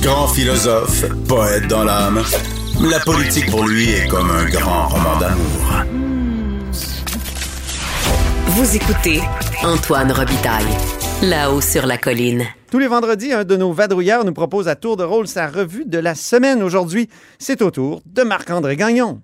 Grand 0.00 0.28
philosophe, 0.28 1.04
poète 1.28 1.66
dans 1.68 1.84
l'âme, 1.84 2.22
la 2.80 3.00
politique 3.00 3.50
pour 3.50 3.66
lui 3.66 3.90
est 3.90 4.08
comme 4.08 4.30
un 4.30 4.46
grand 4.46 4.88
roman 4.88 5.18
d'amour. 5.18 5.84
Vous 8.46 8.76
écoutez 8.76 9.20
Antoine 9.62 10.10
Robitaille, 10.12 10.64
là-haut 11.22 11.60
sur 11.60 11.86
la 11.86 11.98
colline. 11.98 12.46
Tous 12.70 12.78
les 12.78 12.86
vendredis, 12.86 13.32
un 13.32 13.44
de 13.44 13.56
nos 13.56 13.72
vadrouilleurs 13.72 14.24
nous 14.24 14.32
propose 14.32 14.68
à 14.68 14.74
tour 14.74 14.96
de 14.96 15.04
rôle 15.04 15.28
sa 15.28 15.46
revue 15.46 15.84
de 15.86 15.98
la 15.98 16.14
semaine. 16.14 16.62
Aujourd'hui, 16.62 17.08
c'est 17.38 17.62
au 17.62 17.70
tour 17.70 18.02
de 18.06 18.22
Marc-André 18.22 18.76
Gagnon. 18.76 19.20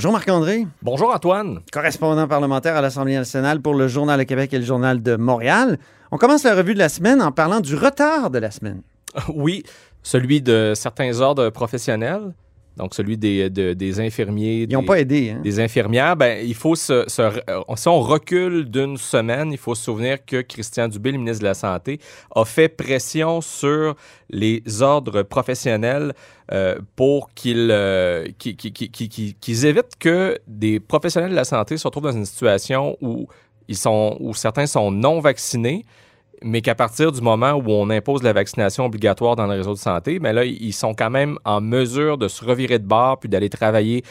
Bonjour 0.00 0.12
Marc-André, 0.12 0.66
Bonjour 0.80 1.14
Antoine. 1.14 1.60
correspondant 1.70 2.26
parlementaire 2.26 2.74
à 2.74 2.80
l'Assemblée 2.80 3.16
nationale 3.16 3.60
pour 3.60 3.74
le 3.74 3.86
Journal 3.86 4.18
de 4.18 4.24
Québec 4.24 4.50
et 4.54 4.58
le 4.58 4.64
Journal 4.64 5.02
de 5.02 5.16
Montréal. 5.16 5.78
On 6.10 6.16
commence 6.16 6.44
la 6.44 6.54
revue 6.54 6.72
de 6.72 6.78
la 6.78 6.88
semaine 6.88 7.20
en 7.20 7.32
parlant 7.32 7.60
du 7.60 7.74
retard 7.76 8.30
de 8.30 8.38
la 8.38 8.50
semaine. 8.50 8.80
Oui, 9.28 9.62
celui 10.02 10.40
de 10.40 10.72
certains 10.74 11.20
ordres 11.20 11.50
professionnels, 11.50 12.32
donc 12.80 12.94
celui 12.94 13.16
des, 13.16 13.50
de- 13.50 13.74
des 13.74 14.00
infirmiers. 14.00 14.66
Ils 14.68 14.72
n'ont 14.72 14.82
pas 14.84 15.00
aidé. 15.00 15.30
Hein? 15.36 15.40
des 15.42 15.60
infirmières, 15.60 16.16
ben, 16.16 16.44
il 16.44 16.54
faut 16.54 16.74
se, 16.74 17.04
se- 17.08 17.22
euh, 17.22 17.60
si 17.76 17.88
on 17.88 18.00
recule 18.00 18.64
d'une 18.70 18.96
semaine, 18.96 19.52
il 19.52 19.58
faut 19.58 19.74
se 19.74 19.84
souvenir 19.84 20.24
que 20.24 20.40
Christian 20.42 20.88
Dubé, 20.88 21.12
le 21.12 21.18
ministre 21.18 21.40
de 21.42 21.48
la 21.48 21.54
Santé, 21.54 22.00
a 22.34 22.44
fait 22.44 22.68
pression 22.68 23.40
sur 23.40 23.94
les 24.30 24.62
ordres 24.80 25.22
professionnels 25.22 26.12
euh, 26.52 26.78
pour 26.96 27.32
qu'ils 27.34 27.68
euh, 27.70 28.26
qu'ils 28.38 29.66
évitent 29.66 29.96
que 29.98 30.38
des 30.46 30.80
professionnels 30.80 31.30
de 31.30 31.36
la 31.36 31.44
santé 31.44 31.76
se 31.76 31.86
retrouvent 31.86 32.04
dans 32.04 32.12
une 32.12 32.26
situation 32.26 32.96
où, 33.00 33.26
ils 33.68 33.76
sont, 33.76 34.16
où 34.20 34.34
certains 34.34 34.66
sont 34.66 34.90
non 34.90 35.20
vaccinés, 35.20 35.84
mais 36.42 36.62
qu'à 36.62 36.74
partir 36.74 37.12
du 37.12 37.20
moment 37.20 37.52
où 37.52 37.64
on 37.68 37.90
impose 37.90 38.22
la 38.22 38.32
vaccination 38.32 38.86
obligatoire 38.86 39.36
dans 39.36 39.46
le 39.46 39.54
réseau 39.54 39.74
de 39.74 39.78
santé, 39.78 40.18
mais 40.20 40.32
là, 40.32 40.44
ils 40.44 40.72
sont 40.72 40.94
quand 40.94 41.10
même 41.10 41.38
en 41.44 41.60
mesure 41.60 42.18
de 42.18 42.28
se 42.28 42.44
revirer 42.44 42.78
de 42.78 42.86
bord 42.86 43.18
puis 43.20 43.28
d'aller 43.28 43.50
travailler 43.50 44.02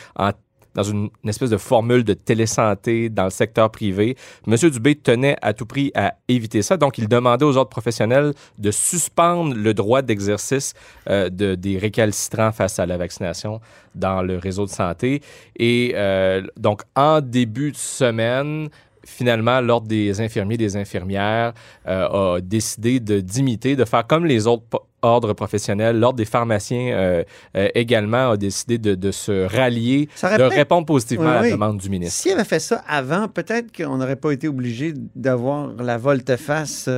dans 0.75 0.83
une, 0.83 1.09
espèce 1.27 1.49
de 1.49 1.57
formule 1.57 2.03
de 2.03 2.13
télésanté 2.13 3.09
dans 3.09 3.25
le 3.25 3.29
secteur 3.29 3.71
privé. 3.71 4.15
Monsieur 4.47 4.69
Dubé 4.69 4.95
tenait 4.95 5.35
à 5.41 5.53
tout 5.53 5.65
prix 5.65 5.91
à 5.95 6.15
éviter 6.27 6.61
ça, 6.61 6.77
donc 6.77 6.97
il 6.97 7.07
demandait 7.07 7.45
aux 7.45 7.57
autres 7.57 7.69
professionnels 7.69 8.33
de 8.57 8.71
suspendre 8.71 9.55
le 9.55 9.73
droit 9.73 10.01
d'exercice 10.01 10.73
euh, 11.09 11.29
de, 11.29 11.55
des 11.55 11.77
récalcitrants 11.77 12.51
face 12.51 12.79
à 12.79 12.85
la 12.85 12.97
vaccination 12.97 13.59
dans 13.95 14.21
le 14.21 14.37
réseau 14.37 14.65
de 14.65 14.71
santé. 14.71 15.21
Et 15.57 15.93
euh, 15.95 16.43
donc, 16.57 16.83
en 16.95 17.21
début 17.21 17.71
de 17.71 17.77
semaine, 17.77 18.69
finalement, 19.09 19.59
l'Ordre 19.61 19.87
des 19.87 20.21
infirmiers 20.21 20.55
et 20.55 20.57
des 20.57 20.75
infirmières 20.77 21.53
euh, 21.87 22.35
a 22.37 22.41
décidé 22.41 22.99
de 22.99 23.19
d'imiter, 23.19 23.75
de 23.75 23.85
faire 23.85 24.05
comme 24.07 24.25
les 24.25 24.47
autres 24.47 24.63
ordres 25.01 25.33
professionnels. 25.33 25.97
L'Ordre 25.99 26.17
des 26.17 26.25
pharmaciens 26.25 26.91
euh, 26.93 27.23
euh, 27.55 27.67
également 27.75 28.31
a 28.31 28.37
décidé 28.37 28.77
de, 28.77 28.95
de 28.95 29.11
se 29.11 29.45
rallier, 29.47 30.09
de 30.21 30.43
répondre 30.43 30.85
positivement 30.85 31.25
Oui, 31.31 31.37
à 31.37 31.41
la 31.43 31.51
demande 31.51 31.77
du 31.77 31.89
ministre. 31.89 32.21
S'il 32.21 32.33
avait 32.33 32.43
fait 32.43 32.59
ça 32.59 32.83
avant, 32.87 33.27
peut-être 33.27 33.75
qu'on 33.75 33.97
n'aurait 33.97 34.15
pas 34.17 34.31
été 34.31 34.47
obligé 34.47 34.93
d'avoir 35.15 35.67
la 35.81 35.97
volte-face 35.97 36.89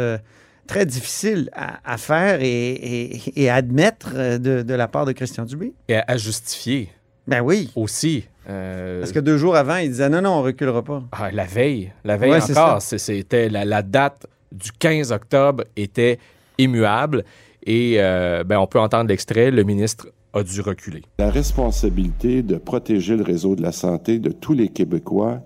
très 0.68 0.86
difficile 0.86 1.50
à, 1.54 1.80
à 1.94 1.98
faire 1.98 2.40
et, 2.42 2.48
et- 2.72 3.44
et 3.44 3.50
à 3.50 3.56
admettre 3.56 4.14
de, 4.38 4.62
de 4.62 4.74
la 4.74 4.88
part 4.88 5.06
de 5.06 5.12
Christian 5.12 5.44
Dubé. 5.46 5.74
Et 5.90 5.96
à, 5.96 6.06
à 6.08 6.18
justifier 6.18 6.90
Ben 7.28 7.42
oui, 7.42 7.70
aussi. 7.76 8.26
euh, 8.50 9.00
parce 9.00 9.12
que 9.12 9.20
deux 9.20 9.38
jours 9.38 9.56
avant, 9.56 9.78
il 9.78 9.90
disait 9.90 10.10
non, 10.10 10.22
non, 10.22 10.32
on 10.32 10.42
reculera 10.42 10.82
pas. 10.84 11.04
ah, 11.12 11.32
la 11.32 11.46
veille, 11.46 11.92
la 12.04 12.18
veille 12.18 12.32
Ouais, 12.32 12.42
encore, 12.52 12.82
c'est- 12.82 12.98
c'était 12.98 13.50
la, 13.50 13.64
la 13.66 13.84
date 13.84 14.26
du 14.52 14.72
15 14.72 15.12
octobre 15.12 15.64
était 15.76 16.18
immuable 16.58 17.24
et 17.66 17.96
euh, 17.98 18.44
ben, 18.44 18.58
on 18.60 18.68
peut 18.68 18.80
entendre 18.80 19.10
l'extrait, 19.10 19.52
le 19.52 19.64
ministre 19.64 20.08
a 20.34 20.44
dû 20.44 20.62
reculer. 20.62 21.04
La 21.20 21.30
responsabilité 21.30 22.42
de 22.42 22.56
protéger 22.58 23.16
le 23.18 23.24
réseau 23.24 23.56
de 23.56 23.62
la 23.62 23.72
santé 23.72 24.18
de 24.20 24.32
tous 24.32 24.54
les 24.54 24.70
Québécois, 24.70 25.42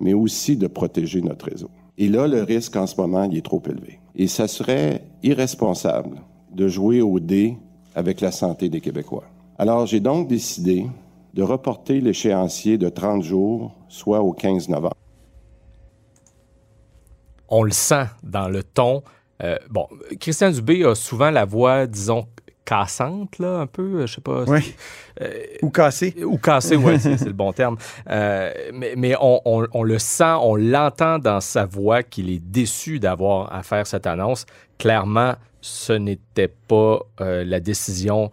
mais 0.00 0.14
aussi 0.14 0.56
de 0.56 0.66
protéger 0.66 1.20
notre 1.20 1.46
réseau. 1.50 1.70
Et 1.98 2.08
là, 2.08 2.26
le 2.26 2.42
risque 2.42 2.74
en 2.76 2.86
ce 2.86 2.98
moment, 3.00 3.24
il 3.24 3.36
est 3.36 3.44
trop 3.44 3.62
élevé. 3.68 3.98
Et 4.16 4.28
ça 4.28 4.48
serait 4.48 5.02
irresponsable 5.22 6.20
de 6.52 6.68
jouer 6.68 7.02
au 7.02 7.20
dé 7.20 7.56
avec 7.94 8.20
la 8.20 8.30
santé 8.32 8.68
des 8.68 8.80
Québécois. 8.80 9.24
Alors, 9.58 9.86
j'ai 9.86 10.00
donc 10.00 10.28
décidé 10.28 10.86
de 11.38 11.42
reporter 11.44 12.00
l'échéancier 12.00 12.78
de 12.78 12.88
30 12.88 13.22
jours, 13.22 13.72
soit 13.88 14.20
au 14.22 14.32
15 14.32 14.68
novembre. 14.68 14.96
on 17.48 17.62
le 17.62 17.70
sent 17.70 18.06
dans 18.22 18.48
le 18.48 18.62
ton. 18.62 19.02
Euh, 19.42 19.56
bon, 19.70 19.86
Christian 20.20 20.50
Dubé 20.50 20.84
a 20.84 20.94
souvent 20.96 21.30
la 21.30 21.44
voix, 21.44 21.86
disons, 21.86 22.26
cassante, 22.64 23.38
là, 23.38 23.60
un 23.60 23.66
peu, 23.66 24.04
je 24.04 24.14
sais 24.16 24.20
pas. 24.20 24.42
Oui. 24.48 24.74
Ou 25.62 25.70
cassé. 25.70 26.14
Ou 26.24 26.36
cassée, 26.38 26.76
oui, 26.76 26.98
c'est 27.00 27.16
c'est 27.16 27.26
le 27.26 27.32
bon 27.32 27.52
terme. 27.52 27.76
Euh, 28.10 28.52
mais 28.74 28.94
mais 28.96 29.14
on, 29.20 29.40
on- 29.44 29.66
on 29.72 29.82
le 29.84 29.98
sent, 29.98 30.34
on 30.42 30.56
l'entend 30.56 31.18
dans 31.18 31.40
sa 31.40 31.64
voix 31.66 32.02
qu'il 32.02 32.30
est 32.30 32.38
déçu 32.44 32.98
d'avoir 32.98 33.52
à 33.54 33.62
faire 33.62 33.86
cette 33.86 34.06
annonce. 34.06 34.44
Clairement, 34.76 35.34
ce 35.60 35.92
n'était 35.92 36.48
pas 36.48 37.00
euh, 37.20 37.44
la 37.44 37.60
décision 37.60 38.30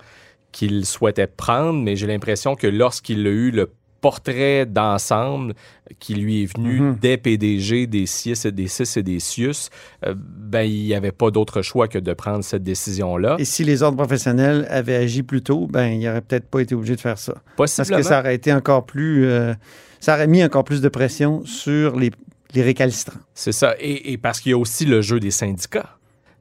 qu'il 0.55 0.85
souhaitait 0.85 1.27
prendre, 1.27 1.81
mais 1.83 1.97
j'ai 1.97 2.07
l'impression 2.07 2.55
que 2.55 2.65
lorsqu'il 2.67 3.27
a 3.27 3.29
eu 3.29 3.51
le 3.51 3.69
portrait 3.99 4.65
d'ensemble 4.65 5.53
qui 5.99 6.13
lui 6.15 6.43
est 6.43 6.55
venu 6.55 6.79
Mhm. 6.79 6.95
des 7.01 7.17
PDG, 7.17 7.87
des 7.87 8.05
CIS 8.05 8.45
et 8.45 8.51
des 8.51 8.67
CIS 8.67 8.99
et 8.99 9.03
des 9.03 9.19
CIUS, 9.19 9.69
euh, 10.05 10.13
ben, 10.17 10.61
il 10.61 10.83
n'y 10.85 10.93
avait 10.93 11.11
pas 11.11 11.29
d'autre 11.31 11.61
choix 11.61 11.87
que 11.87 11.97
de 11.97 12.13
prendre 12.13 12.43
cette 12.43 12.63
décision-là. 12.63 13.35
Et 13.39 13.45
si 13.45 13.63
les 13.63 13.81
ordres 13.83 13.97
professionnels 13.97 14.67
avaient 14.69 14.95
agi 14.95 15.23
plus 15.23 15.41
tôt, 15.41 15.67
ben, 15.67 15.87
il 15.87 15.99
n'aurait 16.05 16.21
peut-être 16.21 16.47
pas 16.47 16.59
été 16.61 16.73
obligé 16.75 16.95
de 16.95 17.01
faire 17.01 17.17
ça. 17.17 17.33
Parce 17.57 17.75
que 17.89 18.01
ça 18.03 18.19
aurait 18.19 18.35
été 18.35 18.53
encore 18.53 18.85
plus. 18.85 19.25
euh, 19.25 19.53
ça 19.99 20.13
aurait 20.13 20.27
mis 20.27 20.43
encore 20.43 20.63
plus 20.63 20.81
de 20.81 20.89
pression 20.89 21.43
sur 21.45 21.97
les, 21.97 22.11
les 22.53 22.61
récalcitrants. 22.61 23.19
C'est 23.33 23.51
ça. 23.53 23.75
Et, 23.79 24.13
et 24.13 24.17
parce 24.19 24.39
qu'il 24.39 24.51
y 24.51 24.53
a 24.53 24.57
aussi 24.57 24.85
le 24.85 25.01
jeu 25.01 25.19
des 25.19 25.31
syndicats. 25.31 25.97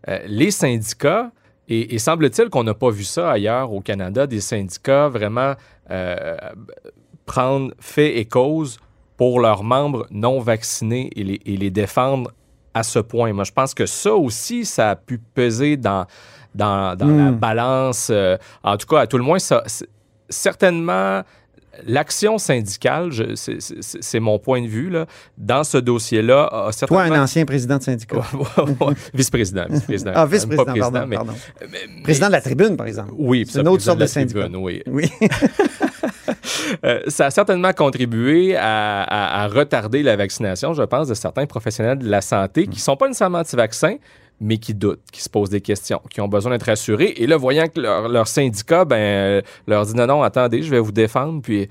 Euh, 0.09 0.19
les 0.27 0.51
syndicats, 0.51 1.33
et, 1.69 1.95
et 1.95 1.99
semble-t-il 1.99 2.49
qu'on 2.51 2.65
n'a 2.65 2.75
pas 2.75 2.91
vu 2.91 3.05
ça 3.05 3.31
ailleurs 3.31 3.73
au 3.73 3.81
Canada, 3.81 4.27
des 4.27 4.41
syndicats 4.41 5.09
vraiment 5.09 5.55
euh, 5.91 6.37
prendre 7.27 7.73
fait 7.81 8.19
et 8.19 8.25
cause 8.27 8.79
pour 9.17 9.41
leurs 9.41 9.63
membres 9.65 10.07
non 10.11 10.41
vaccinés 10.41 11.11
et 11.17 11.25
les, 11.25 11.41
et 11.47 11.57
les 11.57 11.71
défendre 11.71 12.31
à 12.75 12.83
ce 12.83 12.99
point. 12.99 13.33
Moi, 13.33 13.45
je 13.45 13.53
pense 13.53 13.73
que 13.73 13.87
ça 13.87 14.15
aussi, 14.15 14.65
ça 14.65 14.91
a 14.91 14.97
pu 14.97 15.19
peser 15.19 15.77
dans, 15.77 16.07
dans, 16.55 16.97
dans 16.97 17.07
la 17.07 17.31
Mm. 17.31 17.37
balance. 17.37 18.09
euh, 18.11 18.37
en 18.63 18.77
tout 18.77 18.87
cas, 18.87 19.01
à 19.01 19.07
tout 19.07 19.17
le 19.17 19.23
moins, 19.25 19.39
ça, 19.39 19.63
certainement, 20.29 21.23
l'action 21.87 22.39
syndicale, 22.39 23.11
c'est- 23.37 24.21
mon 24.21 24.39
point 24.39 24.63
de 24.63 24.67
vue, 24.67 24.91
là, 24.91 25.07
dans 25.39 25.65
ce 25.65 25.79
dossier-là, 25.79 26.45
a 26.47 26.49
Toi, 26.49 26.73
certainement... 26.73 27.03
un 27.15 27.23
ancien 27.25 27.45
président 27.45 27.79
de 27.79 27.83
syndicat. 27.83 28.17
vice-président, 29.15 29.67
vice-président. 29.69 30.13
Ah, 30.17 30.27
vice-président, 30.27 30.65
président, 30.65 30.91
pardon. 30.93 31.07
mais- 31.09 31.17
pardon. 31.17 31.33
mais- 31.71 32.03
Président 32.03 32.27
de 32.29 32.33
la 32.33 32.41
tribune, 32.41 32.77
par 32.77 32.87
exemple. 32.87 33.13
oui, 33.17 33.45
C'est 33.49 33.61
une 33.61 33.69
autre 33.69 33.83
sorte 33.83 33.99
de 33.99 34.05
la 34.05 34.09
syndicat. 34.09 34.41
tribune, 34.41 34.57
oui. 34.63 34.83
Oui. 34.87 35.11
Euh, 36.85 37.01
ça 37.09 37.27
a 37.27 37.31
certainement 37.31 37.73
contribué 37.73 38.57
à, 38.57 39.03
à- 39.03 39.43
à 39.45 39.49
retarder 39.49 40.03
la 40.03 40.17
vaccination, 40.17 40.73
je 40.73 40.83
pense, 40.83 41.09
de 41.09 41.15
certains 41.15 41.47
professionnels 41.47 41.99
de 41.99 42.09
la 42.09 42.21
santé 42.21 42.65
qui 42.65 42.77
ne 42.77 42.81
sont 42.81 42.97
pas 42.97 43.07
nécessairement 43.07 43.39
anti-vaccins, 43.39 43.97
mais 44.41 44.59
qui 44.59 44.75
doutent, 44.75 45.01
qui 45.13 45.23
se 45.23 45.29
posent 45.31 45.51
des 45.51 45.61
questions, 45.61 46.01
qui 46.11 46.21
ont 46.21 46.29
besoin 46.29 46.53
d'être 46.53 46.65
rassurés. 46.67 47.15
Et 47.17 47.27
là, 47.27 47.37
voyant 47.37 47.67
que 47.69 47.81
leur, 47.81 48.09
leur 48.09 48.27
syndicat 48.29 48.85
ben, 48.85 49.43
leur 49.67 49.87
dit 49.87 49.95
non, 49.95 50.07
non, 50.07 50.23
attendez, 50.23 50.63
je 50.63 50.71
vais 50.71 50.81
vous 50.81 50.93
défendre, 50.93 51.41
puis 51.41 51.63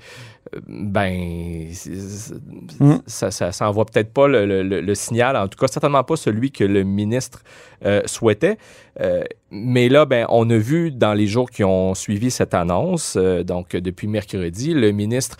euh, 0.54 0.60
ben, 0.66 1.66
c'est- 1.72 1.94
c'est- 1.94 2.34
Mm. 2.80 3.00
ça, 3.06 3.30
ça, 3.30 3.52
ça 3.52 3.68
envoie 3.68 3.84
peut-être 3.84 4.12
pas 4.12 4.26
le, 4.28 4.46
le- 4.46 4.62
le- 4.62 4.80
le 4.80 4.94
signal, 4.94 5.36
en 5.36 5.46
tout 5.48 5.58
cas, 5.58 5.68
certainement 5.68 6.04
pas 6.04 6.16
celui 6.16 6.50
que 6.50 6.64
le 6.64 6.82
ministre 6.84 7.42
euh, 7.84 8.00
souhaitait. 8.06 8.56
Euh, 9.00 9.24
mais 9.50 9.88
là, 9.88 10.06
ben, 10.06 10.26
on 10.30 10.48
a 10.50 10.56
vu 10.56 10.90
dans 10.90 11.12
les 11.14 11.26
jours 11.26 11.50
qui 11.50 11.64
ont 11.64 11.94
suivi 11.94 12.30
cette 12.30 12.54
annonce, 12.54 13.16
euh, 13.16 13.42
donc 13.44 13.76
depuis 13.76 14.06
mercredi, 14.08 14.72
le 14.74 14.90
ministre 14.90 15.36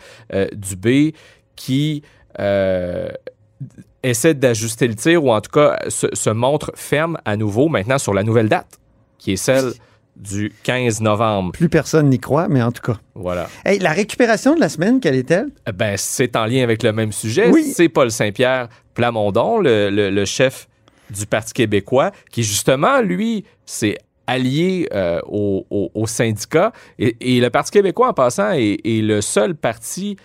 Dubé 0.52 1.14
qui 1.56 2.02
essaie 4.02 4.34
d'ajuster 4.34 4.86
le 4.88 4.94
tir 4.94 5.24
ou 5.24 5.32
en 5.32 5.40
tout 5.40 5.50
cas 5.50 5.78
se, 5.88 6.06
se 6.12 6.30
montre 6.30 6.72
ferme 6.74 7.18
à 7.24 7.36
nouveau 7.36 7.68
maintenant 7.68 7.98
sur 7.98 8.12
la 8.14 8.22
nouvelle 8.22 8.48
date, 8.48 8.78
qui 9.18 9.32
est 9.32 9.36
celle 9.36 9.72
du 10.16 10.52
15 10.62 11.00
novembre. 11.00 11.52
Plus 11.52 11.68
personne 11.68 12.08
n'y 12.08 12.20
croit, 12.20 12.46
mais 12.48 12.62
en 12.62 12.70
tout 12.70 12.82
cas. 12.82 12.98
Voilà. 13.14 13.48
Hey, 13.64 13.80
la 13.80 13.90
récupération 13.92 14.54
de 14.54 14.60
la 14.60 14.68
semaine, 14.68 15.00
quelle 15.00 15.16
est-elle? 15.16 15.48
Eh 15.68 15.72
Ben, 15.72 15.96
c'est 15.96 16.36
en 16.36 16.44
lien 16.46 16.62
avec 16.62 16.82
le 16.84 16.92
même 16.92 17.10
sujet. 17.10 17.50
Oui. 17.50 17.64
C'est 17.74 17.88
Paul 17.88 18.10
Saint-Pierre 18.12 18.68
Plamondon, 18.94 19.58
le, 19.58 19.90
le- 19.90 20.10
le 20.10 20.24
chef 20.24 20.68
du 21.10 21.26
Parti 21.26 21.52
québécois, 21.52 22.12
qui 22.30 22.44
justement, 22.44 23.00
lui, 23.00 23.44
s'est 23.66 23.98
allié 24.28 24.88
euh, 24.94 25.20
aux 25.26 26.06
syndicats. 26.06 26.72
Et, 26.98 27.16
et 27.36 27.40
le 27.40 27.50
Parti 27.50 27.72
québécois, 27.72 28.08
en 28.10 28.14
passant, 28.14 28.52
est, 28.52 28.78
est 28.84 29.02
le 29.02 29.20
seul 29.20 29.54
parti 29.56 30.16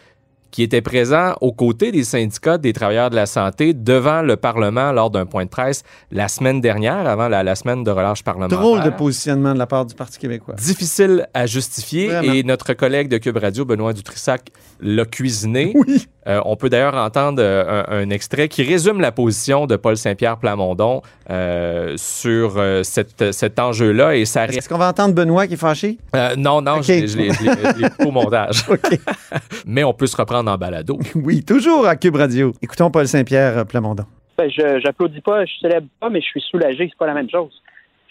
qui 0.51 0.63
était 0.63 0.81
présent 0.81 1.35
aux 1.41 1.51
côtés 1.51 1.91
des 1.91 2.03
syndicats 2.03 2.57
des 2.57 2.73
travailleurs 2.73 3.09
de 3.09 3.15
la 3.15 3.25
santé 3.25 3.73
devant 3.73 4.21
le 4.21 4.35
Parlement 4.35 4.91
lors 4.91 5.09
d'un 5.09 5.25
point 5.25 5.45
de 5.45 5.49
presse 5.49 5.83
la 6.11 6.27
semaine 6.27 6.61
dernière, 6.61 7.07
avant 7.07 7.27
la, 7.27 7.43
la 7.43 7.55
semaine 7.55 7.83
de 7.83 7.91
relâche 7.91 8.23
parlementaire. 8.23 8.59
Drôle 8.59 8.83
de 8.83 8.89
positionnement 8.89 9.53
de 9.53 9.59
la 9.59 9.67
part 9.67 9.85
du 9.85 9.95
Parti 9.95 10.17
québécois. 10.17 10.55
Difficile 10.55 11.27
à 11.33 11.45
justifier 11.45 12.07
Vraiment. 12.07 12.33
et 12.33 12.43
notre 12.43 12.73
collègue 12.73 13.07
de 13.07 13.17
Cube 13.17 13.37
Radio, 13.37 13.65
Benoît 13.65 13.93
Dutrissac, 13.93 14.49
l'a 14.81 15.05
cuisiné. 15.05 15.73
Oui. 15.75 16.07
Euh, 16.29 16.39
on 16.45 16.55
peut 16.55 16.69
d'ailleurs 16.69 16.93
entendre 16.95 17.41
euh, 17.41 17.83
un, 17.87 18.01
un 18.03 18.09
extrait 18.11 18.47
qui 18.47 18.63
résume 18.63 19.01
la 19.01 19.11
position 19.11 19.65
de 19.65 19.75
Paul 19.75 19.97
Saint-Pierre 19.97 20.37
Plamondon 20.37 21.01
euh, 21.29 21.95
sur 21.97 22.57
euh, 22.57 22.83
cette- 22.83 23.31
cet 23.31 23.57
enjeu-là 23.59 24.15
et 24.15 24.25
ça 24.25 24.45
Est-ce 24.45 24.69
qu'on 24.69 24.77
va 24.77 24.89
entendre 24.89 25.15
Benoît 25.15 25.47
qui 25.47 25.53
est 25.55 25.57
fâché? 25.57 25.97
Euh, 26.15 26.35
non, 26.37 26.61
non, 26.61 26.77
Ok. 26.77 26.83
je 26.83 27.17
l'ai- 27.17 28.05
au 28.05 28.11
montage. 28.11 28.63
Mais 29.65 29.83
on 29.83 29.93
peut 29.93 30.07
se 30.07 30.15
reprendre 30.17 30.51
en 30.51 30.57
balado. 30.57 30.99
Oui, 31.15 31.43
toujours 31.43 31.87
à 31.87 31.95
Cube 31.95 32.15
Radio. 32.15 32.53
Écoutons 32.61 32.91
Paul 32.91 33.07
Saint-Pierre 33.07 33.65
Plamondon. 33.65 34.05
Ben, 34.37 34.49
je 34.49 34.79
j'applaudis 34.83 35.21
pas, 35.21 35.43
je 35.45 35.51
célèbre 35.61 35.87
pas, 35.99 36.09
mais 36.09 36.21
je 36.21 36.25
suis 36.27 36.41
soulagé, 36.49 36.87
c'est 36.89 36.97
pas 36.97 37.07
la 37.07 37.13
même 37.13 37.29
chose. 37.29 37.51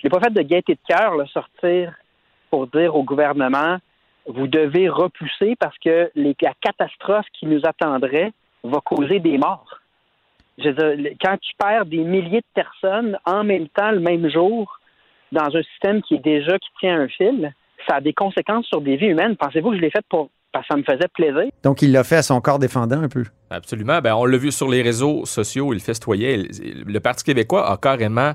Je 0.02 0.06
n'ai 0.06 0.10
pas 0.10 0.20
fait 0.20 0.32
de 0.32 0.42
gaieté 0.42 0.74
de 0.74 0.80
cœur, 0.86 1.12
sortir 1.32 1.92
pour 2.50 2.66
dire 2.66 2.94
au 2.94 3.02
gouvernement 3.02 3.78
vous 4.28 4.46
devez 4.46 4.88
repousser 4.88 5.56
parce 5.58 5.76
que 5.78 6.10
les- 6.14 6.36
la 6.40 6.52
catastrophe 6.60 7.26
qui 7.38 7.46
nous 7.46 7.60
attendrait 7.64 8.32
va 8.62 8.80
causer 8.80 9.18
des 9.20 9.38
morts. 9.38 9.80
Je 10.58 10.68
veux 10.68 10.74
dire, 10.74 11.10
le- 11.10 11.16
quand 11.20 11.36
tu 11.40 11.52
perds 11.58 11.86
des 11.86 12.04
milliers 12.04 12.40
de 12.40 12.52
personnes 12.62 13.18
en 13.24 13.42
même 13.44 13.68
temps, 13.68 13.90
le 13.90 14.00
même 14.00 14.28
jour, 14.30 14.78
dans 15.32 15.54
un 15.54 15.62
système 15.62 16.02
qui 16.02 16.14
est 16.14 16.24
déjà 16.24 16.58
qui 16.58 16.68
tient 16.80 17.00
un 17.00 17.08
fil, 17.08 17.52
ça 17.88 17.96
a 17.96 18.00
des 18.00 18.12
conséquences 18.12 18.66
sur 18.66 18.80
des 18.80 18.96
vies 18.96 19.06
humaines. 19.08 19.36
Pensez-vous 19.36 19.70
que 19.70 19.76
je 19.76 19.80
l'ai 19.80 19.90
fait 19.90 20.04
pour 20.08 20.30
parce 20.50 20.66
que 20.66 20.74
ça 20.74 20.78
me 20.78 20.82
faisait 20.82 21.08
plaisir? 21.14 21.50
Donc, 21.62 21.82
il 21.82 21.92
l'a 21.92 22.02
fait 22.04 22.16
à 22.16 22.22
son 22.22 22.40
corps 22.40 22.58
défendant 22.58 23.00
un 23.02 23.08
peu. 23.08 23.24
Absolument. 23.50 24.00
Ben, 24.00 24.14
on 24.14 24.24
l'a 24.24 24.38
vu 24.38 24.50
sur 24.50 24.68
les 24.68 24.82
réseaux 24.82 25.24
sociaux, 25.26 25.72
il 25.74 25.80
festoyait. 25.80 26.36
Le 26.38 26.92
le 26.92 27.00
Parti 27.00 27.22
québécois 27.24 27.70
a 27.70 27.76
carrément 27.76 28.32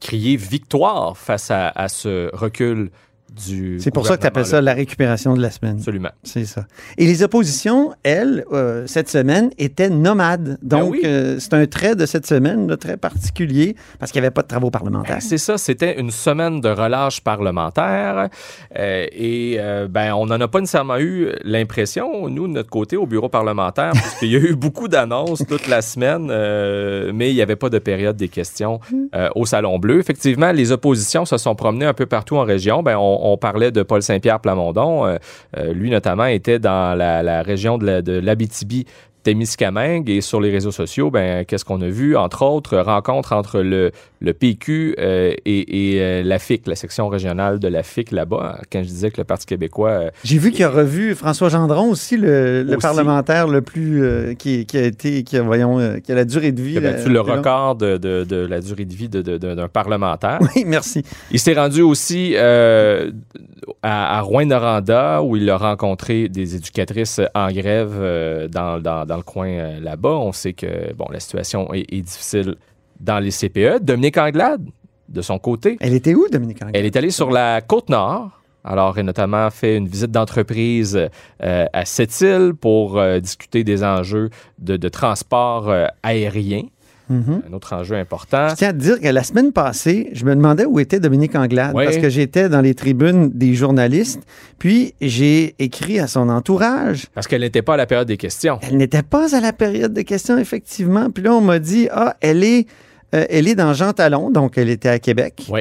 crié 0.00 0.36
victoire 0.36 1.16
face 1.16 1.50
à, 1.50 1.68
à 1.70 1.88
ce 1.88 2.34
recul. 2.34 2.90
C'est 3.36 3.90
pour 3.90 4.06
ça 4.06 4.16
que 4.16 4.22
tu 4.22 4.26
appelles 4.26 4.46
ça 4.46 4.60
la 4.60 4.74
récupération 4.74 5.34
de 5.34 5.40
la 5.42 5.50
semaine. 5.50 5.76
Absolument. 5.78 6.10
C'est 6.22 6.44
ça. 6.44 6.66
Et 6.96 7.06
les 7.06 7.22
oppositions, 7.22 7.92
elles, 8.02 8.44
euh, 8.52 8.84
cette 8.86 9.08
semaine, 9.08 9.50
étaient 9.58 9.90
nomades. 9.90 10.58
Donc, 10.62 10.80
Ben 10.80 10.88
oui. 10.90 11.00
euh, 11.04 11.36
c'est 11.38 11.54
un 11.54 11.66
trait 11.66 11.94
de 11.94 12.06
cette 12.06 12.26
semaine, 12.26 12.68
là, 12.68 12.76
très 12.76 12.96
particulier, 12.96 13.76
parce 13.98 14.12
qu'il 14.12 14.20
n'y 14.20 14.26
avait 14.26 14.34
pas 14.34 14.42
de 14.42 14.48
travaux 14.48 14.70
parlementaires. 14.70 15.16
Ben, 15.16 15.20
C'est 15.20 15.38
ça, 15.38 15.58
c'était 15.58 15.98
une 16.00 16.10
semaine 16.10 16.60
de 16.60 16.68
relâche 16.68 17.20
parlementaire 17.20 18.28
euh, 18.76 19.06
et 19.12 19.58
ben 19.90 20.14
on 20.14 20.26
n'en 20.26 20.40
a 20.40 20.48
pas 20.48 20.60
nécessairement 20.60 20.98
eu 20.98 21.28
l'impression, 21.44 22.28
nous, 22.28 22.46
de 22.48 22.52
notre 22.52 22.70
côté, 22.70 22.96
au 22.96 23.06
bureau 23.06 23.28
parlementaire, 23.28 23.92
parce 23.92 24.14
qu'il 24.18 24.30
y 24.30 24.36
a 24.36 24.38
eu 24.38 24.54
beaucoup 24.56 24.88
d'annonces 24.88 25.44
toute 25.48 25.68
la 25.68 25.82
semaine, 25.82 26.26
mais 27.12 27.30
il 27.30 27.34
n'y 27.34 27.42
avait 27.42 27.56
pas 27.56 27.70
de 27.70 27.78
période 27.78 28.16
des 28.16 28.28
questions 28.28 28.80
euh, 29.14 29.28
au 29.34 29.46
Salon 29.46 29.78
Bleu. 29.78 29.98
Effectivement, 29.98 30.52
les 30.52 30.72
oppositions 30.72 31.24
se 31.24 31.36
sont 31.38 31.54
promenées 31.54 31.86
un 31.86 31.94
peu 31.94 32.06
partout 32.06 32.36
en 32.36 32.44
région. 32.44 32.82
Ben, 32.82 32.96
on, 32.98 33.17
on 33.18 33.36
parlait 33.36 33.70
de 33.70 33.82
Paul 33.82 34.02
Saint-Pierre 34.02 34.40
Plamondon. 34.40 35.06
Euh, 35.06 35.16
euh, 35.56 35.72
lui, 35.72 35.90
notamment, 35.90 36.26
était 36.26 36.58
dans 36.58 36.96
la, 36.96 37.22
la 37.22 37.42
région 37.42 37.78
de 37.78 37.86
la- 37.86 38.02
de 38.02 38.18
l'Abitibi. 38.18 38.86
Témiscamingue 39.22 40.08
et 40.10 40.20
sur 40.20 40.40
les 40.40 40.50
réseaux 40.50 40.70
sociaux, 40.72 41.10
ben, 41.10 41.44
qu'est-ce 41.44 41.64
qu'on 41.64 41.80
a 41.82 41.88
vu? 41.88 42.16
Entre 42.16 42.42
autres, 42.42 42.78
rencontre 42.78 43.32
entre 43.32 43.60
le, 43.60 43.90
le 44.20 44.32
PQ 44.32 44.94
euh, 44.98 45.32
et, 45.44 45.94
et, 45.96 46.00
euh, 46.00 46.22
la 46.22 46.38
FIC, 46.38 46.66
la 46.66 46.76
section 46.76 47.08
régionale 47.08 47.58
de 47.58 47.68
la 47.68 47.82
FIC 47.82 48.10
là-bas. 48.12 48.60
Quand 48.72 48.82
je 48.82 48.88
disais 48.88 49.10
que 49.10 49.18
le 49.18 49.24
Parti 49.24 49.46
québécois 49.46 49.90
euh, 49.90 50.10
J'ai 50.24 50.38
vu 50.38 50.50
qu'il 50.50 50.64
a 50.64 50.70
revu 50.70 51.14
François 51.14 51.48
Gendron 51.48 51.90
aussi, 51.90 52.16
le, 52.16 52.62
le 52.62 52.70
Aussi. 52.76 52.78
parlementaire 52.78 53.48
le 53.48 53.60
plus. 53.60 54.34
qui, 54.38 54.64
qui 54.66 54.78
a 54.78 54.82
été. 54.84 55.22
Qui 55.24 55.36
a, 55.36 55.42
voyons, 55.42 56.00
qui 56.02 56.12
a 56.12 56.14
la 56.14 56.24
durée 56.24 56.52
de 56.52 56.62
vie. 56.62 56.72
qui 56.72 56.78
a 56.78 56.92
battu 56.92 57.08
le 57.08 57.20
record 57.20 57.74
de, 57.76 57.96
de- 57.96 58.24
de 58.24 58.36
la 58.46 58.60
durée 58.60 58.84
de 58.84 58.94
vie 58.94 59.08
d'un 59.08 59.68
parlementaire. 59.68 60.38
Oui, 60.56 60.64
merci. 60.66 61.02
Il 61.30 61.38
s'est 61.38 61.54
rendu 61.54 61.82
aussi 61.82 62.36
à, 62.36 63.08
à 63.82 64.20
Rouen-Noranda 64.20 65.22
où 65.22 65.36
il 65.36 65.48
a 65.50 65.56
rencontré 65.56 66.28
des 66.28 66.56
éducatrices 66.56 67.20
en 67.34 67.50
grève 67.52 68.48
dans, 68.50 68.80
dans- 68.80 69.04
dans 69.08 69.16
le 69.16 69.22
coin 69.22 69.48
euh, 69.48 69.80
là-bas. 69.80 70.10
On 70.16 70.32
sait 70.32 70.52
que 70.52 70.92
bon, 70.94 71.06
la 71.10 71.18
situation 71.18 71.72
est, 71.74 71.86
est 71.92 72.02
difficile 72.02 72.54
dans 73.00 73.18
les 73.18 73.30
CPE. 73.30 73.82
Dominique 73.82 74.18
Anglade, 74.18 74.64
de 75.08 75.22
son 75.22 75.38
côté, 75.38 75.76
Elle 75.80 75.94
était 75.94 76.14
où, 76.14 76.28
Dominique 76.30 76.58
Anglade? 76.62 76.76
elle 76.76 76.86
est 76.86 76.96
allée 76.96 77.10
sur 77.10 77.30
la 77.30 77.60
côte 77.60 77.88
nord. 77.88 78.30
Alors, 78.64 78.98
elle 78.98 79.02
a 79.02 79.04
notamment 79.04 79.48
fait 79.50 79.76
une 79.76 79.86
visite 79.88 80.10
d'entreprise 80.10 80.98
euh, 81.42 81.66
à 81.72 81.84
Sept-Îles 81.84 82.52
pour 82.60 82.98
euh, 82.98 83.18
discuter 83.18 83.64
des 83.64 83.82
enjeux 83.82 84.28
de, 84.58 84.76
de 84.76 84.88
transport 84.88 85.70
euh, 85.70 85.86
aérien, 86.02 86.62
Mhm. 87.08 87.42
un 87.48 87.52
autre 87.52 87.72
enjeu 87.74 87.96
important. 87.96 88.48
Je 88.50 88.54
tiens 88.56 88.68
à 88.68 88.72
te 88.72 88.78
dire 88.78 89.00
que 89.00 89.08
la 89.08 89.22
semaine 89.22 89.52
passée, 89.52 90.10
je 90.12 90.24
me 90.24 90.34
demandais 90.34 90.64
où 90.64 90.78
était 90.80 91.00
Dominique 91.00 91.34
Anglade 91.34 91.72
Oui. 91.74 91.84
parce 91.84 91.96
que 91.98 92.08
j'étais 92.08 92.48
dans 92.48 92.60
les 92.60 92.74
tribunes 92.74 93.30
des 93.30 93.54
journalistes, 93.54 94.20
puis 94.58 94.94
j'ai 95.00 95.54
écrit 95.58 95.98
à 96.00 96.06
son 96.06 96.28
entourage. 96.28 97.06
Parce 97.14 97.26
qu'elle 97.26 97.40
n'était 97.42 97.62
pas 97.62 97.74
à 97.74 97.76
la 97.78 97.86
période 97.86 98.08
des 98.08 98.16
questions. 98.16 98.58
Elle 98.62 98.76
n'était 98.76 99.02
pas 99.02 99.34
à 99.34 99.40
la 99.40 99.52
période 99.52 99.92
de 99.92 100.02
questions, 100.02 100.38
effectivement. 100.38 101.10
Puis 101.10 101.22
là, 101.22 101.32
on 101.34 101.40
m'a 101.40 101.58
dit, 101.58 101.88
ah, 101.90 102.16
elle 102.20 102.44
est, 102.44 102.66
euh, 103.14 103.24
elle 103.30 103.48
est 103.48 103.54
dans 103.54 103.72
Jean 103.72 103.92
Talon, 103.92 104.30
donc 104.30 104.58
elle 104.58 104.68
était 104.68 104.88
à 104.88 104.98
Québec. 104.98 105.46
Oui. 105.50 105.60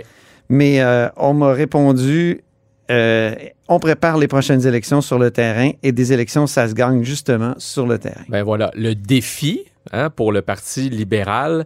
Mais 0.49 0.81
euh, 0.81 1.07
on 1.17 1.33
m'a 1.33 1.51
répondu, 1.51 2.41
euh, 2.89 3.35
on 3.67 3.79
prépare 3.79 4.17
les 4.17 4.27
prochaines 4.27 4.65
élections 4.65 5.01
sur 5.01 5.19
le 5.19 5.31
terrain 5.31 5.71
et 5.83 5.91
des 5.91 6.13
élections, 6.13 6.47
ça 6.47 6.67
se 6.69 6.73
gagne 6.73 7.03
justement 7.03 7.53
sur 7.57 7.85
le 7.85 7.97
terrain. 7.99 8.23
Ben 8.29 8.43
voilà, 8.43 8.71
le 8.75 8.95
défi 8.95 9.61
hein, 9.91 10.09
pour 10.09 10.31
le 10.31 10.41
Parti 10.41 10.89
libéral 10.89 11.65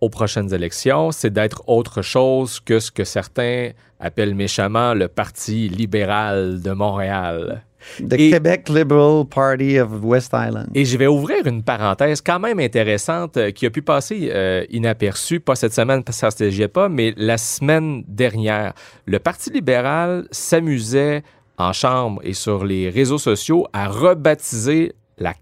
aux 0.00 0.08
prochaines 0.08 0.52
élections, 0.54 1.12
c'est 1.12 1.30
d'être 1.30 1.62
autre 1.68 2.00
chose 2.00 2.58
que 2.60 2.80
ce 2.80 2.90
que 2.90 3.04
certains 3.04 3.70
appellent 3.98 4.34
méchamment 4.34 4.94
le 4.94 5.08
Parti 5.08 5.68
libéral 5.68 6.62
de 6.62 6.70
Montréal. 6.72 7.62
The 8.06 8.14
Et- 8.14 8.30
Quebec 8.30 8.68
Liberal 8.68 9.24
Party 9.26 9.78
of 9.78 9.90
West 10.02 10.32
Island. 10.34 10.68
Et 10.74 10.84
je 10.84 10.96
vais 10.98 11.06
ouvrir 11.06 11.46
une 11.46 11.62
parenthèse 11.62 12.20
quand 12.20 12.38
même 12.38 12.60
intéressante 12.60 13.36
euh, 13.38 13.50
qui 13.52 13.64
a 13.66 13.70
pu 13.70 13.80
passer 13.82 14.30
euh, 14.34 14.64
inaperçue, 14.70 15.40
pas 15.40 15.54
cette 15.54 15.72
semaine 15.72 16.02
parce 16.04 16.20
que 16.20 16.30
ça 16.30 16.44
ne 16.44 16.50
se 16.50 16.66
pas, 16.66 16.88
mais 16.90 17.14
la 17.16 17.38
semaine 17.38 18.04
dernière. 18.06 18.74
Le 19.06 19.18
Parti 19.18 19.50
libéral 19.50 20.26
s'amusait 20.30 21.22
en 21.56 21.72
chambre 21.72 22.20
et 22.24 22.32
sur 22.34 22.64
les 22.64 22.88
réseaux 22.90 23.18
sociaux 23.18 23.66
à 23.72 23.88
rebaptiser 23.88 24.92
la 25.20 25.34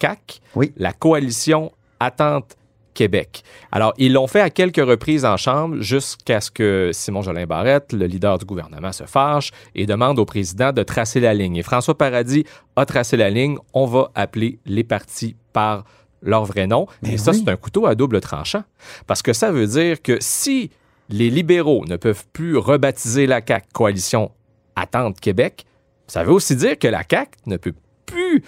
Oui. 0.55 0.73
la 0.77 0.93
coalition 0.93 1.73
Attente 2.01 2.57
Québec. 2.95 3.45
Alors, 3.71 3.95
ils 3.97 4.13
l'ont 4.13 4.27
fait 4.27 4.41
à 4.41 4.51
quelques 4.51 4.85
reprises 4.85 5.25
en 5.25 5.37
chambre 5.37 5.81
jusqu'à 5.81 6.41
ce 6.41 6.51
que 6.51 6.91
Simon 6.93 7.23
Jolin 7.23 7.47
Barrette, 7.47 7.93
le 7.93 8.07
leader 8.07 8.39
du 8.39 8.45
gouvernement, 8.45 8.91
se 8.91 9.05
fâche 9.05 9.53
et 9.77 9.87
demande 9.87 10.19
au 10.19 10.25
président 10.25 10.73
de 10.73 10.83
tracer 10.83 11.21
la 11.21 11.33
ligne. 11.33 11.55
Et 11.57 11.63
François 11.63 11.97
Paradis 11.97 12.45
a 12.75 12.85
tracé 12.87 13.17
la 13.17 13.31
ligne. 13.31 13.57
On 13.73 13.87
va 13.87 14.11
appeler 14.17 14.59
les 14.67 14.83
partis 14.83 15.37
par 15.53 15.85
leur 16.23 16.45
vrai 16.45 16.67
nom. 16.67 16.89
Mais 17.03 17.13
et 17.13 17.19
ça, 17.19 17.33
c'est 17.33 17.49
un 17.49 17.57
couteau 17.57 17.87
à 17.87 17.95
double 17.95 18.21
tranchant. 18.21 18.65
Parce 19.07 19.23
que 19.23 19.33
ça 19.33 19.53
veut 19.53 19.69
dire 19.69 20.03
que 20.03 20.17
si 20.19 20.71
les 21.09 21.31
libéraux 21.31 21.85
ne 21.87 21.97
peuvent 21.97 22.27
plus 22.33 22.57
rebaptiser 22.57 23.27
la 23.27 23.41
CAQ 23.47 23.69
Coalition 23.73 24.33
Attente 24.75 25.21
Québec, 25.21 25.67
ça 26.09 26.25
veut 26.25 26.33
aussi 26.33 26.57
dire 26.57 26.77
que 26.77 26.89
la 26.89 27.05
CAQ 27.09 27.31
ne 27.47 27.57
peut 27.57 27.75
plus 28.07 28.43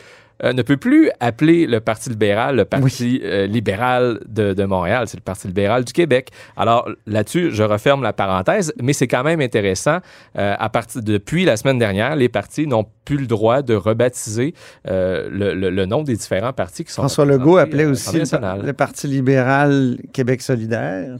euh, 0.44 0.52
ne 0.52 0.62
peut 0.62 0.76
plus 0.76 1.10
appeler 1.20 1.66
le 1.66 1.80
Parti 1.80 2.10
libéral 2.10 2.56
le 2.56 2.64
Parti 2.64 3.20
euh, 3.24 3.46
libéral 3.46 4.20
de, 4.28 4.52
de 4.54 4.64
Montréal. 4.64 5.04
C'est 5.08 5.16
le 5.18 5.22
Parti 5.22 5.46
libéral 5.48 5.84
du 5.84 5.92
Québec. 5.92 6.30
Alors 6.56 6.88
là-dessus, 7.06 7.50
je 7.52 7.62
referme 7.62 8.02
la 8.02 8.12
parenthèse, 8.12 8.72
mais 8.82 8.92
c'est 8.92 9.06
quand 9.08 9.22
même 9.24 9.40
intéressant. 9.40 9.98
Euh, 10.38 10.54
à 10.58 10.68
partir 10.68 11.02
depuis 11.02 11.44
la 11.44 11.56
semaine 11.56 11.78
dernière, 11.78 12.16
les 12.16 12.28
partis 12.28 12.66
n'ont 12.66 12.86
plus 13.04 13.16
le 13.18 13.26
droit 13.26 13.62
de 13.62 13.74
rebaptiser 13.74 14.54
le, 14.86 15.54
le- 15.54 15.70
le 15.70 15.86
nom 15.86 16.02
des 16.02 16.16
différents 16.16 16.52
partis 16.52 16.84
qui 16.84 16.92
sont 16.92 17.02
François 17.02 17.24
Legault 17.24 17.56
appelait 17.58 17.84
aussi 17.86 18.18
le, 18.18 18.72
Parti 18.72 19.06
libéral 19.08 19.96
Québec 20.12 20.42
solidaire. 20.42 21.16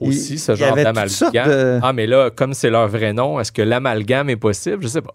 aussi 0.00 0.38
ce 0.38 0.54
genre 0.54 0.74
d'amalgame. 0.84 1.48
de- 1.48 1.80
Ah, 1.82 1.92
mais 1.92 2.06
là, 2.06 2.30
comme 2.30 2.54
c'est 2.54 2.70
leur 2.70 2.88
vrai 2.88 3.12
nom, 3.12 3.38
est-ce 3.40 3.52
que 3.52 3.62
l'amalgame 3.62 4.30
est 4.30 4.36
possible? 4.36 4.82
Je 4.82 4.88
sais 4.88 5.02
pas. 5.02 5.14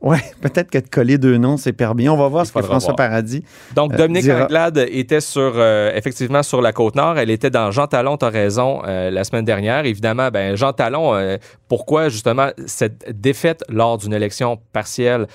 Ouais, 0.00 0.20
peut-être 0.40 0.70
que 0.70 0.78
de 0.78 0.86
coller 0.88 1.18
deux 1.18 1.38
noms, 1.38 1.56
c'est 1.56 1.72
permis. 1.72 2.08
On 2.08 2.16
va 2.16 2.28
voir 2.28 2.44
Il 2.44 2.46
ce 2.46 2.52
que 2.52 2.62
François 2.62 2.94
voir. 2.94 3.08
Paradis. 3.08 3.42
Donc, 3.74 3.92
Euh, 3.92 3.96
Dominique 3.96 4.22
dira- 4.22 4.44
Anglade 4.44 4.86
était 4.90 5.20
sur, 5.20 5.52
euh, 5.56 5.90
effectivement 5.94 6.44
sur 6.44 6.62
la 6.62 6.72
Côte-Nord. 6.72 7.18
Elle 7.18 7.30
était 7.30 7.50
dans 7.50 7.72
Jean 7.72 7.88
Talon, 7.88 8.16
tu 8.16 8.24
as 8.24 8.28
raison, 8.28 8.80
euh, 8.86 9.10
la 9.10 9.24
semaine 9.24 9.44
dernière. 9.44 9.84
Évidemment, 9.86 10.28
ben, 10.30 10.54
Jean 10.56 10.72
Talon, 10.72 11.14
euh, 11.16 11.36
pourquoi 11.68 12.10
justement 12.10 12.50
cette 12.66 13.20
défaite 13.20 13.64
lors 13.68 13.98
d'une 13.98 14.14
élection 14.14 14.58
partielle 14.72 15.26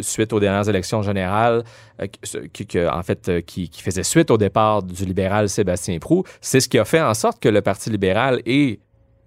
suite 0.00 0.32
aux 0.32 0.40
dernières 0.40 0.68
élections 0.68 1.02
générales, 1.02 1.62
qui, 2.52 2.66
qui- 2.66 2.86
en 2.86 3.02
fait, 3.02 3.44
qui, 3.46 3.68
qui 3.68 3.82
faisait 3.82 4.02
suite 4.02 4.30
au 4.30 4.38
départ 4.38 4.82
du 4.82 5.04
libéral 5.04 5.48
Sébastien 5.48 5.98
Prou, 5.98 6.24
c'est 6.40 6.60
ce 6.60 6.68
qui 6.68 6.78
a 6.78 6.84
fait 6.84 7.00
en 7.00 7.14
sorte 7.14 7.40
que 7.40 7.48
le 7.48 7.60
Parti 7.62 7.90
libéral 7.90 8.40
est 8.46 8.80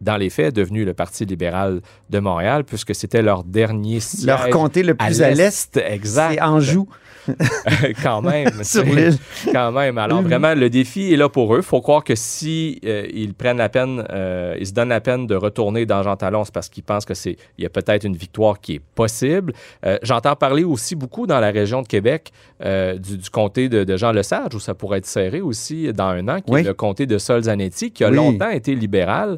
dans 0.04 0.18
les 0.18 0.30
faits, 0.30 0.56
devenu 0.56 0.86
le 0.86 0.94
Parti 0.94 1.26
libéral 1.26 1.82
de 2.10 2.20
Montréal, 2.20 2.64
puisque 2.64 2.94
c'était 2.94 3.22
leur 3.22 3.44
dernier 3.44 4.00
siège. 4.00 4.26
Leur 4.26 4.50
comté 4.50 4.84
le 4.84 4.96
plus 4.96 5.22
à 5.22 5.32
l'est, 5.32 5.78
exact. 5.78 6.34
c'est 6.34 6.42
Anjou. 6.42 6.88
quand 8.04 8.22
même. 8.22 8.50
Sur 8.64 8.84
l'île. 8.84 9.18
Quand 9.52 9.72
même. 9.72 9.98
Alors, 9.98 10.22
vraiment, 10.22 10.54
le 10.54 10.70
défi 10.70 11.14
est 11.14 11.18
là 11.18 11.30
pour 11.30 11.54
eux. 11.56 11.60
Il 11.60 11.64
faut 11.64 11.82
croire 11.82 12.04
que 12.04 12.16
si 12.16 12.80
euh, 12.86 13.08
ils 13.14 13.34
prennent 13.34 13.58
la 13.58 13.70
peine, 13.70 14.04
euh, 14.12 14.56
ils 14.60 14.68
se 14.68 14.74
donnent 14.74 14.90
la 14.90 15.02
peine 15.02 15.28
de 15.28 15.36
retourner 15.36 15.86
dans 15.86 16.04
Jean 16.04 16.16
Talon, 16.16 16.44
c'est 16.44 16.54
parce 16.54 16.70
qu'ils 16.70 16.84
pensent 16.84 17.06
que 17.06 17.14
c'est, 17.14 17.38
il 17.58 17.64
y 17.64 17.66
a 17.66 17.70
peut-être 17.70 18.04
une 18.04 18.16
victoire 18.16 18.60
qui 18.60 18.76
est 18.76 18.82
possible. 18.96 19.54
Euh, 19.86 19.98
j'entends 20.04 20.36
parler 20.36 20.64
aussi 20.64 20.96
beaucoup 20.96 21.28
dans 21.28 21.40
la 21.40 21.52
région 21.52 21.82
de 21.82 21.88
Québec 21.88 22.32
du, 22.64 23.18
du, 23.18 23.30
comté 23.30 23.68
de, 23.68 23.84
de 23.84 23.98
Jean 23.98 24.12
Lesage, 24.12 24.56
où 24.56 24.60
ça 24.60 24.74
pourrait 24.74 25.00
être 25.00 25.06
serré 25.06 25.42
aussi 25.42 25.92
dans 25.92 26.06
un 26.08 26.28
an, 26.30 26.40
qui 26.40 26.52
oui. 26.52 26.62
est 26.62 26.64
le 26.64 26.74
comté 26.74 27.06
de 27.06 27.18
Sol-Zanetti, 27.18 27.92
qui 27.92 28.04
a 28.04 28.10
Oui. 28.10 28.16
longtemps 28.16 28.50
été 28.50 28.74
libéral 28.74 29.38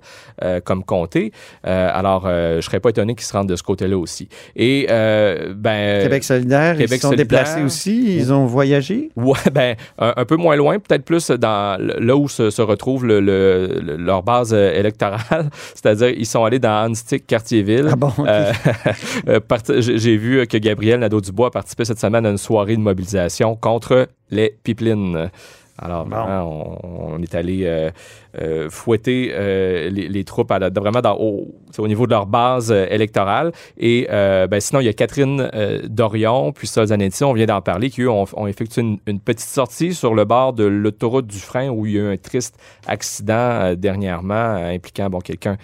euh, 0.56 0.60
comme 0.64 0.84
comté. 0.84 1.32
Euh, 1.68 1.90
alors, 1.94 2.24
euh, 2.26 2.58
je 2.62 2.66
serais 2.66 2.80
pas 2.80 2.90
étonné 2.90 3.16
qu'ils 3.16 3.26
se 3.26 3.34
rendent 3.34 3.50
de 3.50 3.56
ce 3.56 3.64
côté-là 3.64 3.98
aussi. 3.98 4.28
Et, 4.56 4.88
euh, 4.90 5.54
ben, 5.56 6.02
Québec 6.04 6.24
solidaire, 6.24 6.74
Québec 6.78 6.90
ils 6.92 6.96
se 6.96 7.02
sont 7.02 7.08
solidaire. 7.10 7.26
déplacés 7.44 7.64
aussi, 7.64 8.16
ils 8.18 8.34
ont 8.34 8.46
voyagé? 8.46 9.10
Ouais, 9.16 9.38
ben, 9.54 9.76
un, 10.00 10.14
un 10.16 10.26
peu 10.26 10.36
moins 10.36 10.56
loin, 10.56 10.80
peut-être 10.80 11.04
plus 11.06 11.30
dans 11.32 11.78
là 11.80 12.16
où 12.16 12.28
se, 12.28 12.50
se 12.50 12.62
retrouve 12.62 13.06
le, 13.06 13.20
le- 13.20 13.80
le- 13.82 13.98
leur 13.98 14.24
base 14.24 14.54
électorale. 14.54 15.50
C'est-à-dire, 15.76 16.10
ils 16.10 16.26
sont 16.26 16.44
allés 16.46 16.60
dans 16.60 16.90
Anstick, 16.90 17.26
Cartierville. 17.28 17.90
Ah 17.92 17.96
bon, 17.96 18.12
ok. 18.18 19.40
Parti- 19.48 19.82
j'ai 19.82 20.18
vu 20.18 20.46
que 20.48 20.58
Gabriel 20.58 21.00
Nadeau-Dubois 21.00 21.48
a 21.48 21.52
participé 21.52 21.86
cette 21.86 22.00
semaine 22.00 22.26
à 22.26 22.30
une 22.30 22.38
soirée 22.38 22.76
de 22.76 22.82
mobilisation 22.82 23.56
contre 23.56 24.08
les 24.32 24.56
pipelines. 24.64 25.30
Alors, 25.78 26.06
Bon. 26.06 26.16
vraiment, 26.16 26.80
on, 26.84 27.16
on 27.16 27.22
est 27.22 27.36
allé 27.36 27.64
euh, 27.66 27.90
euh, 28.42 28.70
fouetter 28.70 29.32
euh, 29.34 29.90
les, 29.90 30.08
les 30.08 30.24
troupes 30.24 30.52
à 30.52 30.60
la- 30.60 30.70
vraiment 30.70 31.02
dans, 31.02 31.16
au, 31.18 31.88
niveau 31.88 32.06
de 32.06 32.12
leur 32.12 32.26
base 32.26 32.72
euh, 32.72 32.86
électorale. 32.90 33.52
Et 33.78 34.08
ben, 34.10 34.60
sinon, 34.60 34.80
il 34.82 34.86
y 34.86 34.90
a 34.90 34.94
Catherine 34.94 35.50
Dorion, 35.90 36.52
puis 36.52 36.68
Sol 36.68 36.88
Zanetti, 36.88 37.24
on 37.24 37.34
vient 37.34 37.46
d'en 37.46 37.62
parler, 37.62 37.90
qui 37.90 38.02
eux 38.02 38.10
ont, 38.10 38.26
ont 38.36 38.48
effectué 38.48 38.82
une, 38.82 38.98
une 39.08 39.20
petite 39.20 39.48
sortie 39.50 39.94
sur 39.94 40.14
le 40.16 40.26
bord 40.26 40.54
de 40.54 40.64
l'autoroute 40.66 41.28
du 41.28 41.38
frein 41.40 41.70
où 41.70 41.86
il 41.86 41.94
y 41.94 41.98
a 42.00 42.02
eu 42.02 42.14
un 42.14 42.18
triste 42.18 42.58
accident 42.88 43.74
dernièrement 43.76 44.56
impliquant 44.56 45.10
bon, 45.10 45.20
quelqu'un 45.20 45.58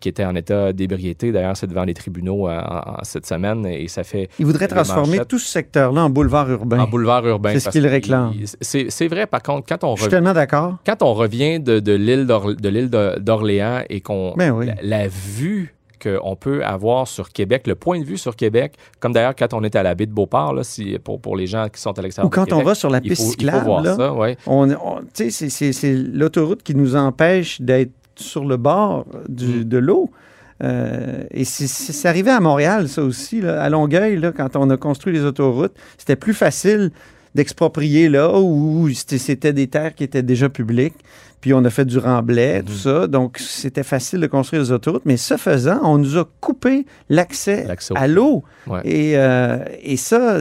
qui 0.00 0.08
était 0.08 0.24
en 0.24 0.34
état 0.34 0.72
d'ébriété. 0.72 1.32
D'ailleurs, 1.32 1.56
c'est 1.56 1.66
devant 1.66 1.84
les 1.84 1.94
tribunaux 1.94 2.48
en- 2.48 2.52
en 3.00 3.04
cette 3.04 3.26
semaine 3.26 3.64
et 3.66 3.88
ça 3.88 4.04
fait 4.04 4.28
Ils 4.38 4.46
voudraient 4.46 4.66
les 4.66 4.74
transformer 4.74 5.20
tout 5.28 5.38
ce 5.38 5.48
secteur-là 5.48 6.04
en 6.04 6.10
boulevard 6.10 6.50
urbain. 6.50 6.80
en 6.80 6.86
boulevard 6.88 7.26
urbain. 7.26 7.50
C'est 7.52 7.60
ce 7.60 7.68
qu'il- 7.70 7.86
réclament. 7.86 8.32
C'est 8.60 9.08
vrai, 9.08 9.26
par 9.26 9.42
contre, 9.42 9.66
quand 9.66 9.84
on 9.84 9.96
Je 9.96 10.02
suis 10.02 10.10
tellement 10.10 10.32
d'accord. 10.34 10.76
quand 10.86 11.02
on 11.02 11.14
revient 11.14 11.58
de, 11.60 11.80
de 11.80 11.92
l'île 12.16 12.88
d'Orléans 13.20 13.82
et 13.88 14.00
qu'on 14.00 14.34
Ben 14.36 14.50
oui. 14.52 14.66
la, 14.66 14.74
la 14.82 15.08
vue 15.08 15.74
qu'on 16.02 16.34
peut 16.34 16.64
avoir 16.64 17.06
sur 17.06 17.28
Québec, 17.30 17.66
le 17.66 17.74
point 17.74 18.00
de 18.00 18.04
vue 18.06 18.16
sur 18.16 18.34
Québec, 18.34 18.74
comme 19.00 19.12
d'ailleurs 19.12 19.34
quand 19.36 19.52
on 19.52 19.62
est 19.62 19.76
à 19.76 19.82
la 19.82 19.94
baie 19.94 20.06
de 20.06 20.12
Beauport, 20.12 20.54
là, 20.54 20.62
si, 20.64 20.98
pour, 20.98 21.20
pour 21.20 21.36
les 21.36 21.46
gens 21.46 21.68
qui 21.68 21.78
sont 21.78 21.98
à 21.98 22.00
l'extérieur 22.00 22.26
Ou 22.26 22.30
quand 22.30 22.48
de 22.48 22.54
on 22.54 22.62
va 22.62 22.74
sur 22.74 22.88
la 22.88 23.02
piste 23.02 23.22
faut, 23.22 23.30
cyclable, 23.32 23.82
là, 23.84 24.14
ouais. 24.14 24.38
on, 24.46 24.70
on- 24.70 25.00
c'est- 25.12 25.30
l'autoroute 25.92 26.62
qui 26.62 26.74
nous 26.74 26.96
empêche 26.96 27.60
d'être 27.60 27.92
sur 28.16 28.46
le 28.46 28.56
bord 28.56 29.04
du- 29.28 29.60
Mm. 29.60 29.64
de 29.64 29.78
l'eau. 29.78 30.10
Euh, 30.62 31.22
et 31.30 31.44
c'est- 31.44 32.06
arrivé 32.08 32.30
à 32.30 32.40
Montréal, 32.40 32.88
ça 32.88 33.02
aussi, 33.02 33.40
là, 33.42 33.62
à 33.62 33.68
Longueuil, 33.70 34.16
là, 34.18 34.32
quand 34.32 34.56
on 34.56 34.68
a 34.70 34.76
construit 34.76 35.12
les 35.12 35.24
autoroutes. 35.24 35.72
C'était 35.98 36.16
plus 36.16 36.34
facile 36.34 36.90
d'exproprier 37.34 38.08
là 38.08 38.38
où 38.38 38.88
c'était- 38.92 39.52
des 39.52 39.66
terres 39.68 39.94
qui 39.94 40.04
étaient 40.04 40.22
déjà 40.22 40.48
publiques. 40.48 40.94
Puis 41.40 41.54
on 41.54 41.64
a 41.64 41.70
fait 41.70 41.86
du 41.86 41.96
remblai, 41.98 42.62
tout 42.66 42.72
ça. 42.74 43.06
Donc 43.06 43.38
c'était 43.38 43.82
facile 43.82 44.20
de 44.20 44.26
construire 44.26 44.62
les 44.62 44.72
autoroutes. 44.72 45.06
Mais 45.06 45.16
ce 45.16 45.36
faisant, 45.38 45.80
on 45.82 45.96
nous 45.96 46.18
a 46.18 46.24
coupé 46.40 46.84
l'accès 47.08 47.64
à 47.96 48.06
l'eau. 48.08 48.44
Ouais. 48.66 48.80
Et, 48.84 49.16
euh, 49.16 49.58
et 49.82 49.96
ça, 49.96 50.40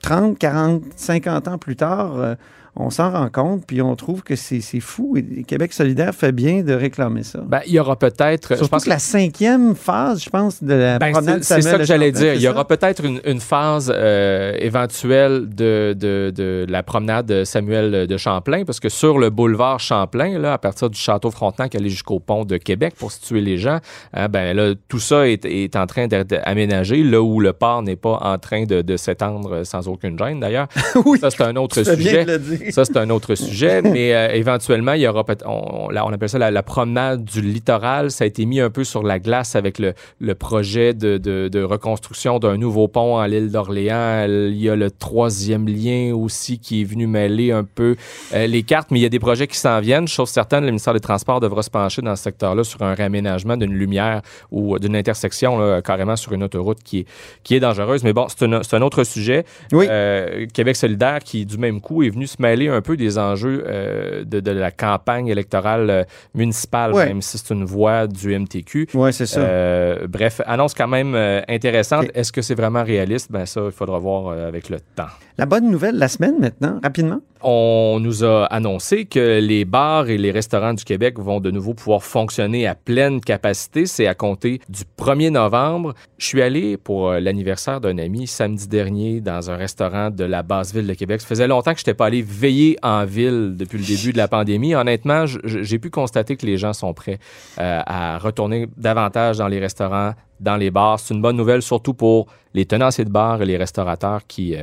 30, 0.00 0.38
40, 0.38 0.82
50 0.94 1.48
ans 1.48 1.58
plus 1.58 1.74
tard, 1.76 2.16
euh, 2.18 2.34
on 2.80 2.90
s'en 2.90 3.10
rend 3.10 3.28
compte, 3.28 3.64
puis 3.66 3.82
on 3.82 3.96
trouve 3.96 4.22
que 4.22 4.36
c'est 4.36 4.60
fou. 4.80 5.16
Et 5.16 5.42
Québec 5.42 5.72
solidaire 5.72 6.14
fait 6.14 6.32
bien 6.32 6.62
de 6.62 6.72
réclamer 6.72 7.24
ça. 7.24 7.40
Ben, 7.44 7.60
il 7.66 7.72
y 7.72 7.80
aura 7.80 7.96
peut-être. 7.96 8.56
je 8.56 8.64
pense 8.66 8.84
que 8.84 8.88
la 8.88 9.00
cinquième 9.00 9.74
phase, 9.74 10.22
je 10.22 10.30
pense, 10.30 10.62
de 10.62 10.74
la 10.74 10.98
Ben, 10.98 11.12
promenade 11.12 11.42
c'est 11.42 11.60
ça 11.60 11.76
que 11.76 11.84
j'allais 11.84 12.12
Champlain, 12.12 12.20
dire. 12.32 12.34
Il 12.34 12.40
y 12.40 12.48
aura 12.48 12.66
peut-être 12.66 13.04
une, 13.04 13.20
une 13.24 13.40
phase 13.40 13.92
euh, 13.94 14.54
éventuelle 14.60 15.48
de, 15.48 15.94
de, 15.98 16.32
de 16.34 16.66
la 16.68 16.82
promenade 16.82 17.44
Samuel 17.44 18.06
de 18.06 18.16
Champlain, 18.16 18.64
parce 18.64 18.78
que 18.78 18.88
sur 18.88 19.18
le 19.18 19.30
boulevard 19.30 19.80
Champlain, 19.80 20.38
là, 20.38 20.52
à 20.52 20.58
partir 20.58 20.88
du 20.88 20.98
château 20.98 21.30
Frontenac, 21.32 21.74
aller 21.74 21.90
jusqu'au 21.90 22.20
pont 22.20 22.44
de 22.44 22.56
Québec 22.58 22.94
pour 22.96 23.10
situer 23.10 23.40
les 23.40 23.58
gens, 23.58 23.78
hein, 24.14 24.28
ben 24.28 24.56
là, 24.56 24.74
tout 24.88 25.00
ça 25.00 25.28
est, 25.28 25.44
est 25.44 25.74
en 25.74 25.86
train 25.86 26.06
d'être 26.06 26.36
aménagé, 26.44 27.02
là 27.02 27.20
où 27.20 27.40
le 27.40 27.52
port 27.52 27.82
n'est 27.82 27.96
pas 27.96 28.18
en 28.22 28.38
train 28.38 28.64
de, 28.64 28.82
de 28.82 28.96
s'étendre 28.96 29.64
sans 29.64 29.88
aucune 29.88 30.16
gêne, 30.16 30.38
d'ailleurs. 30.40 30.68
oui, 31.04 31.18
Ça, 31.18 31.30
c'est 31.30 31.42
un 31.42 31.56
autre 31.56 31.82
sujet. 31.82 32.24
Ça, 32.70 32.84
c'est 32.84 32.96
un 32.96 33.10
autre 33.10 33.34
sujet, 33.34 33.82
mais 33.82 34.14
euh, 34.14 34.28
éventuellement, 34.32 34.92
il 34.92 35.02
y 35.02 35.06
aura 35.08 35.24
on, 35.46 35.88
on, 35.90 36.12
appelle 36.12 36.28
ça 36.28 36.38
la, 36.38 36.50
la 36.50 36.62
promenade 36.62 37.24
du 37.24 37.40
littoral. 37.40 38.10
Ça 38.10 38.24
a 38.24 38.26
été 38.26 38.44
mis 38.46 38.60
un 38.60 38.70
peu 38.70 38.84
sur 38.84 39.02
la 39.02 39.18
glace 39.18 39.56
avec 39.56 39.78
le, 39.78 39.94
le 40.20 40.34
projet 40.34 40.94
de, 40.94 41.18
de- 41.18 41.48
de 41.48 41.62
reconstruction 41.62 42.38
d'un 42.38 42.56
nouveau 42.56 42.88
pont 42.88 43.16
en 43.18 43.24
l'île 43.24 43.50
d'Orléans. 43.50 44.26
Il 44.28 44.56
y 44.60 44.68
a 44.68 44.76
le 44.76 44.90
troisième 44.90 45.68
lien 45.68 46.12
aussi 46.14 46.58
qui 46.58 46.82
est 46.82 46.84
venu 46.84 47.06
mêler 47.06 47.52
un 47.52 47.64
peu 47.64 47.96
euh, 48.34 48.46
les 48.46 48.62
cartes, 48.62 48.90
mais 48.90 48.98
il 48.98 49.02
y 49.02 49.06
a 49.06 49.10
des 49.10 49.18
projets 49.18 49.46
qui 49.46 49.56
s'en 49.56 49.80
viennent. 49.80 50.08
Chose 50.08 50.30
certaine, 50.30 50.60
le 50.64 50.70
ministère 50.70 50.94
des 50.94 51.00
Transports 51.00 51.40
devra 51.40 51.62
se 51.62 51.70
pencher 51.70 52.02
dans 52.02 52.16
ce 52.16 52.22
secteur-là 52.24 52.64
sur 52.64 52.82
un 52.82 52.94
réaménagement 52.94 53.56
d'une 53.56 53.72
lumière 53.74 54.22
ou 54.50 54.78
d'une 54.78 54.96
intersection, 54.96 55.58
là, 55.58 55.80
carrément 55.82 56.16
sur 56.16 56.32
une 56.32 56.42
autoroute 56.42 56.78
qui 56.82 57.00
est, 57.00 57.06
qui 57.44 57.54
est 57.54 57.60
dangereuse. 57.60 58.02
Mais 58.04 58.12
bon, 58.12 58.26
c'est 58.28 58.44
un, 58.44 58.62
c'est 58.62 58.76
un 58.76 58.82
autre 58.82 59.04
sujet. 59.04 59.44
Oui. 59.72 59.86
Euh, 59.88 60.46
Québec 60.52 60.76
solidaire 60.76 61.20
qui, 61.20 61.46
du 61.46 61.56
même 61.58 61.80
coup, 61.80 62.02
est 62.02 62.10
venu 62.10 62.26
se 62.26 62.36
mêler 62.40 62.57
un 62.66 62.80
peu 62.82 62.96
des 62.96 63.16
enjeux 63.18 63.62
euh, 63.68 64.24
de, 64.24 64.40
de 64.40 64.50
la 64.50 64.72
campagne 64.72 65.28
électorale 65.28 65.88
euh, 65.90 66.02
municipale, 66.34 66.92
Ouais. 66.94 67.06
même 67.06 67.22
si 67.22 67.38
c'est 67.38 67.54
une 67.54 67.64
voix 67.64 68.08
du 68.08 68.36
MTQ. 68.36 68.88
Oui, 68.94 69.12
c'est 69.12 69.26
ça. 69.26 69.40
Euh, 69.40 70.08
bref, 70.08 70.40
annonce 70.46 70.74
quand 70.74 70.88
même 70.88 71.14
intéressante. 71.46 72.06
Est-ce 72.14 72.32
que 72.32 72.42
c'est 72.42 72.56
vraiment 72.56 72.82
réaliste? 72.82 73.30
Ben 73.30 73.46
ça, 73.46 73.60
il 73.66 73.70
faudra 73.72 73.98
voir 74.00 74.32
avec 74.36 74.68
le 74.70 74.78
temps. 74.96 75.06
La 75.40 75.46
bonne 75.46 75.70
nouvelle 75.70 75.94
de 75.94 76.00
la 76.00 76.08
semaine 76.08 76.36
maintenant, 76.40 76.80
rapidement? 76.82 77.20
On 77.42 78.00
nous 78.00 78.24
a 78.24 78.46
annoncé 78.46 79.04
que 79.04 79.38
les 79.38 79.64
bars 79.64 80.08
et 80.08 80.18
les 80.18 80.32
restaurants 80.32 80.74
du 80.74 80.82
Québec 80.82 81.20
vont 81.20 81.38
de 81.38 81.52
nouveau 81.52 81.74
pouvoir 81.74 82.02
fonctionner 82.02 82.66
à 82.66 82.74
pleine 82.74 83.20
capacité. 83.20 83.86
C'est 83.86 84.08
à 84.08 84.16
compter 84.16 84.60
du 84.68 84.82
1er 84.98 85.30
novembre. 85.30 85.94
Je 86.18 86.26
suis 86.26 86.42
allé 86.42 86.76
pour 86.76 87.10
euh, 87.10 87.20
l'anniversaire 87.20 87.80
d'un 87.80 87.98
ami 87.98 88.26
samedi 88.26 88.66
dernier 88.66 89.20
dans 89.20 89.48
un 89.52 89.56
restaurant 89.56 90.10
de 90.10 90.24
la 90.24 90.42
basse 90.42 90.74
ville 90.74 90.88
de 90.88 90.94
Québec. 90.94 91.20
Ça 91.20 91.28
faisait 91.28 91.46
longtemps 91.46 91.72
que 91.72 91.78
je 91.78 91.82
n'étais 91.82 91.94
pas 91.94 92.06
allé 92.06 92.20
veiller 92.20 92.76
en 92.82 93.04
ville 93.04 93.54
depuis 93.56 93.78
le 93.78 93.84
début 93.84 94.12
de 94.12 94.18
la 94.18 94.26
pandémie. 94.26 94.74
Honnêtement, 94.74 95.26
j'ai 95.44 95.78
pu 95.78 95.90
constater 95.90 96.36
que 96.36 96.46
les 96.46 96.58
gens 96.58 96.72
sont 96.72 96.92
prêts 96.94 97.20
euh, 97.60 97.80
à 97.86 98.18
retourner 98.18 98.66
davantage 98.76 99.38
dans 99.38 99.46
les 99.46 99.60
restaurants, 99.60 100.14
dans 100.40 100.56
les 100.56 100.70
bars. 100.70 100.98
C'est 101.00 101.14
une 101.14 101.22
bonne 101.22 101.36
nouvelle, 101.36 101.62
surtout 101.62 101.94
pour 101.94 102.26
les 102.54 102.64
tenanciers 102.66 103.04
de 103.04 103.10
bars 103.10 103.40
et 103.42 103.46
les 103.46 103.56
restaurateurs 103.56 104.26
qui, 104.26 104.54
euh, 104.56 104.62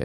euh, 0.00 0.04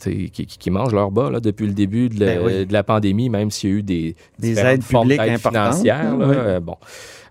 qui, 0.00 0.30
qui- 0.30 0.46
qui 0.46 0.70
mangent 0.70 0.92
leur 0.94 1.10
bas 1.10 1.30
là, 1.30 1.40
depuis 1.40 1.66
le 1.66 1.72
début 1.72 2.08
de 2.08 2.20
la, 2.20 2.34
Ben 2.36 2.42
oui. 2.44 2.66
de 2.66 2.72
la 2.72 2.82
pandémie, 2.82 3.28
même 3.28 3.50
s'il 3.50 3.70
y 3.70 3.72
a 3.72 3.76
eu 3.76 3.82
des, 3.82 4.16
aides 4.58 4.82
formes 4.82 5.08
publiques 5.08 5.20
importantes, 5.30 5.52
financières. 5.74 6.16
là. 6.16 6.26
oui. 6.28 6.34
Euh, 6.36 6.60
bon. 6.60 6.76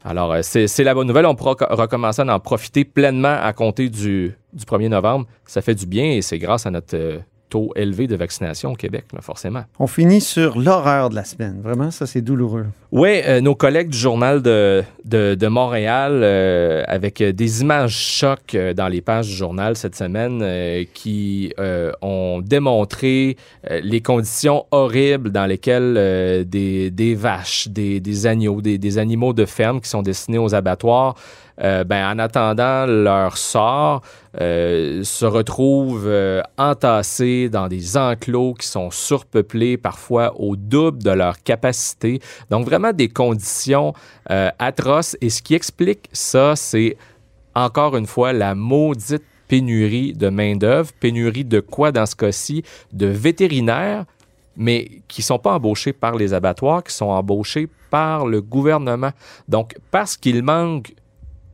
Alors, 0.05 0.36
c'est 0.41 0.83
la 0.83 0.93
bonne 0.93 1.07
nouvelle. 1.07 1.25
On 1.25 1.36
pourra 1.36 1.55
co- 1.55 1.65
recommencer 1.69 2.22
à 2.22 2.36
en 2.36 2.39
profiter 2.39 2.83
pleinement 2.83 3.38
à 3.41 3.53
compter 3.53 3.88
du, 3.88 4.33
du 4.51 4.65
1er 4.65 4.89
novembre. 4.89 5.25
Ça 5.45 5.62
fait 5.62 5.75
du 5.75 5.86
bien 5.86 6.05
et 6.12 6.22
c'est 6.22 6.39
grâce 6.39 6.65
à 6.65 6.72
notre 6.72 7.22
taux 7.53 7.69
élevé 7.75 8.07
de 8.07 8.15
vaccination 8.15 8.72
au 8.72 8.75
Québec, 8.83 9.05
là, 9.13 9.22
forcément. 9.22 9.63
On 9.77 9.88
finit 9.88 10.22
sur 10.22 10.57
l'horreur 10.57 11.10
de 11.12 11.15
la 11.15 11.24
semaine. 11.24 11.57
Vraiment, 11.67 11.91
ça, 11.91 12.05
c'est 12.12 12.22
douloureux. 12.22 12.65
Oui, 12.91 13.22
nos 13.41 13.55
collègues 13.55 13.89
du 13.89 13.98
Journal 13.98 14.41
de, 14.41 14.83
de, 15.05 15.36
de 15.36 15.48
Montréal, 15.48 16.22
euh, 16.24 16.83
avec 16.88 17.22
euh, 17.22 17.31
des 17.31 17.62
images 17.62 17.95
chocs 17.95 18.55
euh, 18.55 18.74
dans 18.74 18.88
les 18.88 19.01
pages 19.01 19.27
du 19.27 19.36
journal 19.36 19.75
cette 19.75 19.95
semaine, 19.95 20.41
euh, 20.41 20.83
qui 20.93 21.53
euh, 21.60 21.91
ont 22.01 22.41
démontré 22.41 23.38
euh, 23.69 23.79
les 23.83 24.01
conditions 24.01 24.65
horribles 24.72 25.31
dans 25.31 25.45
lesquelles 25.45 25.95
euh, 25.98 26.43
des, 26.43 26.89
des 26.91 27.13
vaches, 27.15 27.67
des, 27.67 28.00
des 28.00 28.25
agneaux, 28.25 28.62
des, 28.62 28.77
des 28.79 28.98
animaux 28.98 29.33
de 29.33 29.45
ferme 29.45 29.79
qui 29.79 29.89
sont 29.89 30.01
destinés 30.01 30.39
aux 30.39 30.53
abattoirs, 30.55 31.15
euh, 31.62 31.83
ben, 31.83 32.15
en 32.15 32.19
attendant 32.19 32.86
leur 32.86 33.38
sort, 33.38 34.01
euh, 34.41 35.03
se 35.03 35.25
retrouvent 35.25 36.07
euh, 36.07 36.41
entassés 36.57 37.50
dans 37.50 37.67
des 37.67 37.95
enclos 37.95 38.55
qui 38.55 38.67
sont 38.67 38.89
surpeuplés, 38.89 39.77
parfois 39.77 40.33
au 40.39 40.55
double 40.55 41.03
de 41.03 41.12
leur 41.12 41.41
capacité. 41.43 42.19
Donc 42.50 42.65
vraiment 42.65 42.91
des 42.91 43.10
conditions 43.10 43.93
atroces. 44.27 45.15
Et 45.22 45.29
ce 45.29 45.41
qui 45.41 45.53
explique 45.53 46.10
ça, 46.12 46.55
c'est 46.55 46.98
encore 47.53 47.95
une 47.98 48.07
fois 48.07 48.33
la 48.33 48.55
maudite 48.55 49.24
pénurie 49.48 50.13
de 50.13 50.29
main-d'œuvre. 50.29 50.91
Pénurie 51.00 51.45
de 51.45 51.60
quoi 51.60 51.91
dans 51.91 52.05
ce 52.05 52.15
cas-ci? 52.15 52.63
De 52.91 53.05
vétérinaires, 53.05 54.05
mais 54.55 54.89
qui 55.07 55.22
ne 55.22 55.25
sont 55.25 55.39
pas 55.39 55.53
embauchés 55.53 55.93
par 55.93 56.15
les 56.15 56.33
abattoirs, 56.33 56.83
qui 56.83 56.93
sont 56.93 57.10
embauchés 57.10 57.67
par 57.91 58.25
le 58.25 58.41
gouvernement. 58.41 59.12
Donc, 59.48 59.75
parce 59.91 60.17
qu'il 60.17 60.41
manque 60.41 60.93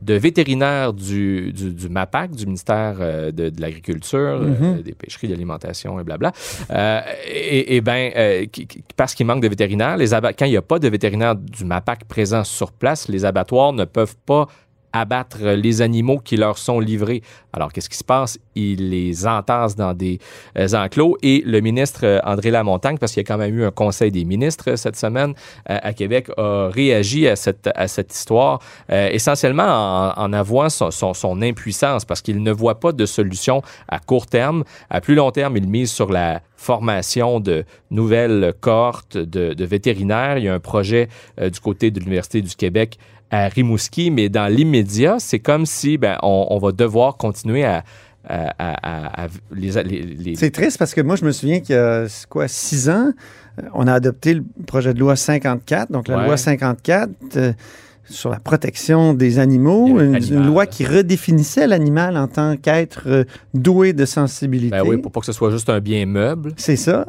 de 0.02 0.14
vétérinaires 0.14 0.92
du, 0.92 1.52
du, 1.52 1.72
du 1.74 1.88
MAPAC, 1.88 2.30
du 2.32 2.46
ministère 2.46 2.96
euh, 3.00 3.30
de, 3.30 3.50
de 3.50 3.60
l'Agriculture, 3.60 4.40
Mhm. 4.40 4.78
euh, 4.78 4.82
des 4.82 4.92
pêcheries, 4.94 5.28
de 5.28 5.32
l'alimentation 5.32 6.00
et 6.00 6.04
blabla. 6.04 6.32
Euh, 6.70 7.00
et, 7.30 7.76
et 7.76 7.80
ben, 7.80 8.10
euh, 8.16 8.46
qui- 8.46 8.66
qui- 8.66 8.82
parce 8.96 9.14
qu'il 9.14 9.26
manque 9.26 9.42
de 9.42 9.48
vétérinaires, 9.48 9.96
les 9.96 10.08
quand 10.10 10.44
il 10.46 10.50
n'y 10.50 10.56
a 10.56 10.62
pas 10.62 10.78
de 10.78 10.88
vétérinaires 10.88 11.36
du 11.36 11.64
MAPAC 11.64 12.04
présents 12.04 12.44
sur 12.44 12.72
place, 12.72 13.08
les 13.08 13.24
abattoirs 13.24 13.72
ne 13.72 13.84
peuvent 13.84 14.16
pas 14.26 14.46
abattre 14.92 15.42
les 15.42 15.82
animaux 15.82 16.18
qui 16.18 16.36
leur 16.36 16.58
sont 16.58 16.80
livrés. 16.80 17.22
Alors, 17.52 17.72
qu'est-ce 17.72 17.88
qui 17.88 17.96
se 17.96 18.04
passe? 18.04 18.38
Ils 18.54 18.90
les 18.90 19.26
entassent 19.26 19.74
dans 19.74 19.92
des 19.92 20.18
euh, 20.56 20.68
enclos 20.74 21.16
et 21.22 21.42
le 21.44 21.60
ministre 21.60 22.00
euh, 22.04 22.20
André 22.24 22.50
Lamontagne, 22.50 22.98
parce 22.98 23.12
qu'il 23.12 23.22
y 23.22 23.26
a 23.26 23.28
quand 23.28 23.38
même 23.38 23.56
eu 23.56 23.64
un 23.64 23.70
conseil 23.70 24.12
des 24.12 24.24
ministres 24.24 24.70
euh, 24.70 24.76
cette 24.76 24.96
semaine 24.96 25.34
à 25.66 25.92
Québec, 25.92 26.28
a 26.36 26.68
réagi 26.72 27.28
à 27.28 27.36
cette, 27.36 27.68
à 27.74 27.86
cette 27.86 28.14
histoire, 28.14 28.60
essentiellement 28.88 29.64
en, 29.64 30.12
en 30.16 30.32
avouant 30.32 30.68
son, 30.68 30.90
son, 30.90 31.42
impuissance, 31.42 32.04
parce 32.04 32.22
qu'il 32.22 32.42
ne 32.42 32.52
voit 32.52 32.80
pas 32.80 32.92
de 32.92 33.06
solution 33.06 33.62
à 33.88 33.98
court 33.98 34.26
terme. 34.26 34.64
À 34.88 35.00
plus 35.00 35.14
long 35.14 35.30
terme, 35.30 35.56
il 35.56 35.68
mise 35.68 35.90
sur 35.90 36.10
la 36.10 36.40
formation 36.56 37.40
de 37.40 37.64
nouvelles 37.90 38.52
cohortes 38.60 39.16
de, 39.16 39.64
vétérinaires. 39.64 40.38
Il 40.38 40.44
y 40.44 40.48
a 40.48 40.54
un 40.54 40.60
projet 40.60 41.08
du 41.38 41.60
côté 41.60 41.90
de 41.90 42.00
l'Université 42.00 42.42
du 42.42 42.54
Québec 42.54 42.98
à 43.30 43.48
Rimouski, 43.48 44.10
mais 44.10 44.28
dans 44.28 44.46
l'immédiat, 44.52 45.16
c'est 45.18 45.38
comme 45.38 45.66
si 45.66 45.98
ben, 45.98 46.16
on, 46.22 46.46
on 46.50 46.58
va 46.58 46.72
devoir 46.72 47.16
continuer 47.16 47.64
à, 47.64 47.84
à, 48.28 48.48
à- 48.58 49.22
à- 49.22 49.24
à- 49.24 49.28
les, 49.54 49.70
les- 49.84 50.02
les- 50.02 50.36
C'est 50.36 50.50
triste 50.50 50.78
parce 50.78 50.94
que 50.94 51.00
moi, 51.00 51.16
je 51.16 51.24
me 51.24 51.32
souviens 51.32 51.60
qu'il 51.60 51.74
y 51.74 51.78
a 51.78 52.08
c'est 52.08 52.26
quoi, 52.28 52.48
six 52.48 52.88
ans, 52.90 53.12
euh, 53.58 53.62
on 53.74 53.86
a 53.86 53.94
adopté 53.94 54.34
le 54.34 54.42
projet 54.66 54.92
de 54.94 54.98
loi 55.00 55.16
54. 55.16 55.90
Donc, 55.92 56.08
la 56.08 56.18
Ouais. 56.18 56.24
loi 56.26 56.36
54 56.36 57.10
euh, 57.36 57.52
sur 58.08 58.30
la 58.30 58.40
protection 58.40 59.14
des 59.14 59.38
animaux, 59.38 59.86
une, 60.00 60.16
une 60.16 60.44
loi 60.46 60.66
qui 60.66 60.84
redéfinissait 60.84 61.68
l'animal 61.68 62.16
en 62.16 62.26
tant 62.26 62.56
qu'être 62.56 63.02
euh, 63.06 63.24
doué 63.54 63.92
de 63.92 64.04
sensibilité. 64.04 64.70
ben 64.70 64.82
oui, 64.84 64.96
pour 64.96 65.12
pas 65.12 65.20
que 65.20 65.26
ce 65.26 65.32
soit 65.32 65.52
juste 65.52 65.68
un 65.70 65.78
bien 65.80 66.04
meuble. 66.06 66.52
C'est 66.56 66.74
ça. 66.76 67.06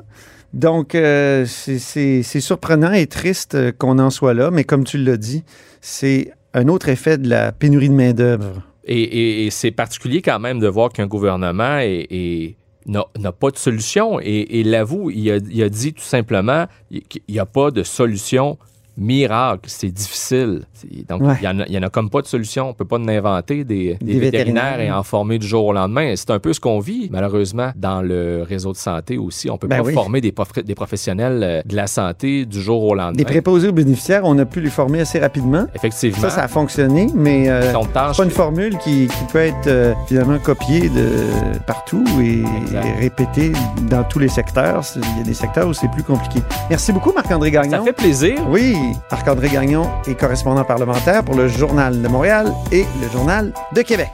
Donc, 0.54 0.96
euh, 0.96 1.46
c'est- 1.46 2.22
surprenant 2.42 2.92
et 2.92 3.08
triste 3.08 3.56
euh, 3.56 3.72
qu'on 3.72 4.00
en 4.00 4.10
soit 4.10 4.34
là, 4.34 4.52
mais 4.52 4.64
comme 4.64 4.84
tu 4.84 4.98
l'as 4.98 5.18
dit, 5.18 5.44
c'est 5.80 6.34
un 6.54 6.68
autre 6.68 6.90
effet 6.90 7.18
de 7.18 7.30
la 7.30 7.52
pénurie 7.52 7.90
de 7.90 7.94
main-d'œuvre. 7.94 8.62
Et, 8.86 9.48
c'est 9.52 9.72
particulier 9.72 10.22
quand 10.22 10.40
même 10.40 10.60
de 10.60 10.68
voir 10.68 10.90
qu'un 10.92 11.08
gouvernement 11.08 11.80
n'a 12.88 13.32
pas 13.32 13.52
de 13.52 13.58
solution. 13.58 14.20
Et, 14.20 14.60
et 14.60 14.64
l'avoue, 14.64 15.12
il 15.12 15.42
il 15.50 15.64
a 15.64 15.70
dit 15.70 15.94
tout 15.94 16.04
simplement 16.04 16.66
qu'il 16.90 17.22
n'y 17.30 17.40
a 17.40 17.46
pas 17.46 17.72
de 17.72 17.84
solution 17.84 18.58
miracle. 18.98 19.62
C'est 19.68 19.92
difficile. 19.92 20.62
Donc, 21.10 21.22
Ouais. 21.22 21.34
il 21.42 21.50
n'y 21.70 21.78
en, 21.78 21.84
a- 21.84 21.88
en 21.88 21.90
comme 21.90 22.10
pas 22.10 22.22
de 22.22 22.28
solution. 22.28 22.66
On 22.66 22.70
ne 22.70 22.74
peut 22.74 22.86
pas 22.86 22.98
en 22.98 23.08
inventer 23.08 23.64
des, 23.64 23.98
des 24.02 24.14
Des 24.14 24.20
vétérinaires, 24.20 24.64
vétérinaires. 24.72 24.80
et 24.82 24.92
en 24.92 25.04
former 25.04 25.38
du 25.40 25.48
jour 25.48 25.66
au 25.66 25.74
lendemain. 25.74 26.14
C'est 26.16 26.30
un 26.32 26.40
peu 26.40 26.54
ce 26.54 26.60
qu'on 26.60 26.80
vit, 26.80 27.10
malheureusement, 27.12 27.72
dans 27.76 28.02
le 28.02 28.44
réseau 28.48 28.72
de 28.72 28.78
santé 28.78 29.18
aussi. 29.18 29.50
On 29.50 29.54
ne 29.54 29.58
peut 29.58 29.68
Ben 29.68 29.78
pas 29.78 29.84
oui. 29.88 29.94
former 29.94 30.22
des, 30.22 30.32
prof- 30.32 30.64
des 30.64 30.76
professionnels 30.76 31.42
euh, 31.44 31.62
de 31.66 31.76
la 31.76 31.88
santé 31.88 32.46
du 32.46 32.62
jour 32.62 32.84
au 32.84 32.96
lendemain. 32.96 33.14
Des 33.14 33.26
préposés 33.26 33.70
aux 33.70 33.74
bénéficiaires, 33.74 34.22
on 34.26 34.38
a 34.40 34.46
pu 34.46 34.62
les 34.62 34.70
former 34.70 35.02
assez 35.02 35.20
rapidement. 35.20 35.66
Effectivement. 35.76 36.22
Ça, 36.22 36.30
ça 36.30 36.44
a 36.44 36.48
fonctionné, 36.48 37.08
mais 37.16 37.50
euh, 37.50 37.72
c'est 37.74 38.18
pas 38.18 38.24
une 38.24 38.30
formule 38.30 38.78
qui, 38.80 39.08
qui 39.08 39.24
peut 39.32 39.40
être 39.40 39.68
euh, 39.68 39.94
finalement 40.08 40.38
copiée 40.40 40.90
de 40.90 41.10
partout 41.66 42.04
et, 42.22 42.40
et 42.76 43.00
répétée 43.00 43.52
dans 43.90 44.04
tous 44.04 44.20
les 44.20 44.30
secteurs. 44.30 44.82
Il 44.96 45.18
y 45.20 45.22
a 45.22 45.24
des 45.24 45.34
secteurs 45.34 45.68
où 45.68 45.74
c'est 45.74 45.90
plus 45.92 46.04
compliqué. 46.04 46.40
Merci 46.70 46.92
beaucoup, 46.92 47.12
Marc-André 47.14 47.52
ça 47.52 47.62
Gagnon. 47.64 47.84
fait 47.86 47.94
plaisir. 47.94 48.36
Oui, 48.50 48.76
Marc-André 49.10 49.50
Gagnon 49.50 49.90
est 50.08 50.16
correspondant 50.16 50.64
parlementaire 50.64 51.24
pour 51.24 51.36
le 51.36 51.48
Journal 51.48 52.02
de 52.02 52.08
Montréal 52.08 52.52
et 52.72 52.86
le 53.02 53.10
Journal 53.10 53.54
de 53.74 53.82
Québec. 53.82 54.12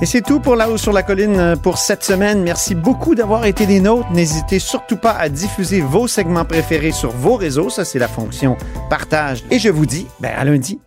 Et 0.00 0.06
c'est 0.06 0.20
tout 0.20 0.40
pour 0.40 0.56
La 0.56 0.68
Haut 0.68 0.78
sur 0.78 0.92
la 0.92 1.04
Colline 1.04 1.54
pour 1.62 1.78
cette 1.78 2.02
semaine. 2.02 2.42
Merci 2.42 2.74
beaucoup 2.74 3.14
d'avoir 3.14 3.44
été 3.44 3.66
des 3.66 3.80
nôtres. 3.80 4.10
N'hésitez 4.10 4.58
surtout 4.58 4.96
pas 4.96 5.12
à 5.12 5.28
diffuser 5.28 5.80
vos 5.80 6.08
segments 6.08 6.44
préférés 6.44 6.90
sur 6.90 7.12
vos 7.12 7.36
réseaux. 7.36 7.70
Ça, 7.70 7.84
c'est 7.84 8.00
la 8.00 8.08
fonction 8.08 8.56
partage. 8.90 9.44
Et 9.50 9.60
je 9.60 9.68
vous 9.68 9.86
dis 9.86 10.08
ben, 10.18 10.32
à 10.36 10.44
lundi. 10.44 10.80